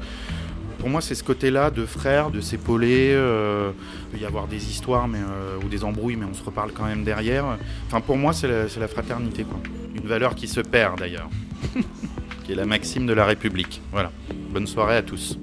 [0.78, 3.12] pour moi, c'est ce côté-là de frères, de s'épauler.
[3.12, 3.72] euh,
[4.14, 5.20] il peut y avoir des histoires mais,
[5.64, 7.58] ou des embrouilles, mais on se reparle quand même derrière.
[7.88, 9.44] Enfin, pour moi, c'est la, la fraternité.
[9.44, 9.60] Quoi.
[9.96, 11.30] Une valeur qui se perd d'ailleurs.
[12.44, 13.82] qui est la maxime de la République.
[13.92, 14.12] Voilà.
[14.52, 15.38] Bonne soirée à tous.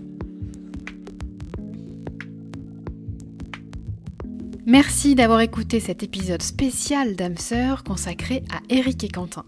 [4.69, 9.45] Merci d'avoir écouté cet épisode spécial d'âme sœur consacré à Eric et Quentin.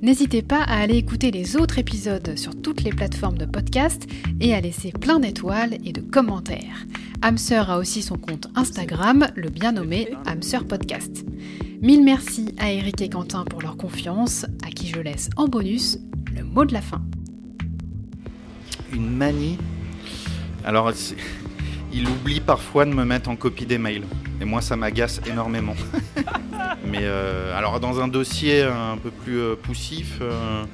[0.00, 4.08] N'hésitez pas à aller écouter les autres épisodes sur toutes les plateformes de podcast
[4.40, 6.86] et à laisser plein d'étoiles et de commentaires.
[7.20, 10.08] âme sœur a aussi son compte Instagram, le bien nommé
[10.40, 11.26] sœur podcast.
[11.82, 15.98] Mille merci à Eric et Quentin pour leur confiance, à qui je laisse en bonus
[16.34, 17.02] le mot de la fin.
[18.90, 19.58] Une manie.
[20.64, 20.90] Alors,
[21.92, 24.06] il oublie parfois de me mettre en copie des mails.
[24.42, 25.76] Et moi, ça m'agace énormément.
[26.84, 30.64] Mais euh, alors, dans un dossier un peu plus euh, poussif, euh,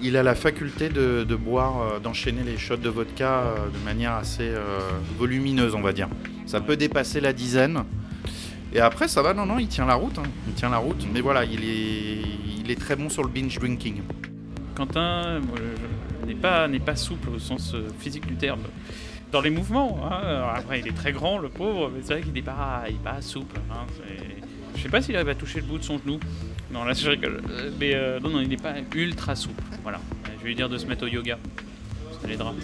[0.00, 4.12] il a la faculté de, boire, euh, d'enchaîner les shots de vodka euh, de manière
[4.12, 4.78] assez euh,
[5.18, 6.08] volumineuse, on va dire.
[6.46, 7.82] Ça peut dépasser la dizaine.
[8.72, 10.18] Et après, ça va, non, non, il tient la route.
[10.18, 10.28] hein.
[10.46, 11.04] Il tient la route.
[11.12, 11.64] Mais voilà, il
[12.70, 13.96] est, très bon sur le binge drinking.
[14.76, 15.40] Quentin
[16.24, 18.60] n'est pas, pas souple au sens euh, physique du terme.
[19.32, 20.52] Dans les mouvements, hein.
[20.54, 22.98] Après il est très grand le pauvre, mais c'est vrai qu'il n'est pas, il est
[23.02, 23.58] pas souple.
[23.70, 23.86] Hein.
[24.76, 26.18] Je sais pas s'il arrive à toucher le bout de son genou.
[26.70, 27.40] Non là je rigole.
[27.50, 29.62] Euh, Mais euh, non, non, il n'est pas ultra souple.
[29.82, 30.00] Voilà.
[30.38, 31.38] Je vais lui dire de se mettre au yoga.
[32.20, 32.54] Ça l'aidera.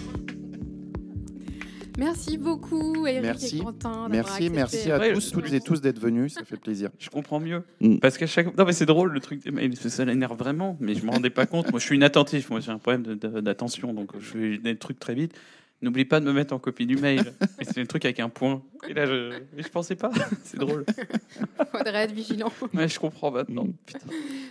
[1.97, 3.57] Merci beaucoup Eric Merci.
[3.57, 4.07] et Quentin.
[4.09, 4.49] Merci, accepté.
[4.55, 6.89] merci à Ouais, tous, je- toutes et tous d'être venus, ça fait plaisir.
[6.97, 7.63] Je comprends mieux.
[7.81, 7.97] Mm.
[7.97, 10.93] Parce qu'à chaque Non mais c'est drôle le truc des mails, ça l'énerve vraiment, mais
[10.95, 11.71] je me rendais pas compte.
[11.71, 15.13] Moi je suis inattentif, moi j'ai un problème d'attention, donc je fais des trucs très
[15.15, 15.33] vite.
[15.81, 17.33] N'oublie pas de me mettre en copie du mail.
[17.61, 18.61] Et c'est le truc avec un point.
[18.89, 20.11] Et là je, mais je pensais pas.
[20.43, 20.83] c'est drôle.
[21.71, 22.51] Faudrait être vigilant.
[22.73, 23.63] Ouais, je comprends maintenant.
[23.63, 23.73] Mm.
[23.85, 23.99] Putain.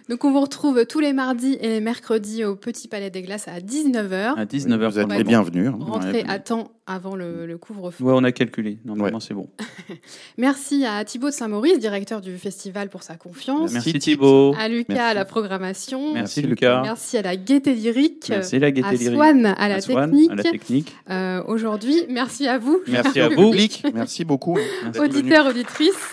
[0.08, 3.46] Donc on vous retrouve tous les mardis et les mercredis au Petit Palais des Glaces
[3.48, 4.38] à 19h.
[4.38, 4.88] À 19h.
[4.90, 5.68] Vous êtes les bienvenus.
[5.68, 5.76] hein.
[5.78, 6.24] Rentrez Ouais.
[6.30, 8.02] à temps avant le, le couvre-feu.
[8.02, 8.78] Ouais, on a calculé.
[8.84, 9.48] Normalement, c'est bon.
[10.38, 13.72] Merci à Thibaut de Saint-Maurice, directeur du festival, pour sa confiance.
[13.72, 14.54] Merci, Merci, Thibaut.
[14.58, 15.02] À Lucas Merci.
[15.10, 16.00] à la programmation.
[16.14, 16.80] Merci, Merci, Lucas.
[16.82, 18.26] Merci à la gaieté lyrique.
[18.30, 19.14] Merci la gaieté lyrique.
[19.16, 20.30] Swan à la À Swan, technique.
[20.30, 20.96] à la technique.
[21.10, 23.50] Euh, Aujourd'hui, merci à vous, Merci à vous.
[23.50, 24.58] public, merci beaucoup.
[24.98, 26.12] Auditeurs, auditrices.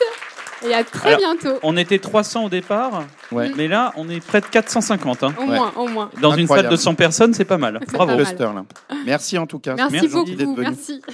[0.63, 1.57] Et à très Alors, bientôt.
[1.63, 3.51] On était 300 au départ, Ouais.
[3.57, 5.23] mais là, on est près de 450.
[5.23, 5.33] hein.
[5.37, 5.47] Au Ouais.
[5.57, 6.09] moins, au moins.
[6.21, 7.79] Dans une salle de 100 personnes, c'est pas mal.
[7.91, 7.97] Bravo.
[7.97, 8.25] pas mal.
[8.25, 8.65] Cluster, là.
[9.05, 9.75] Merci en tout cas.
[9.75, 10.61] Merci, Merci beaucoup.
[10.61, 11.01] Merci.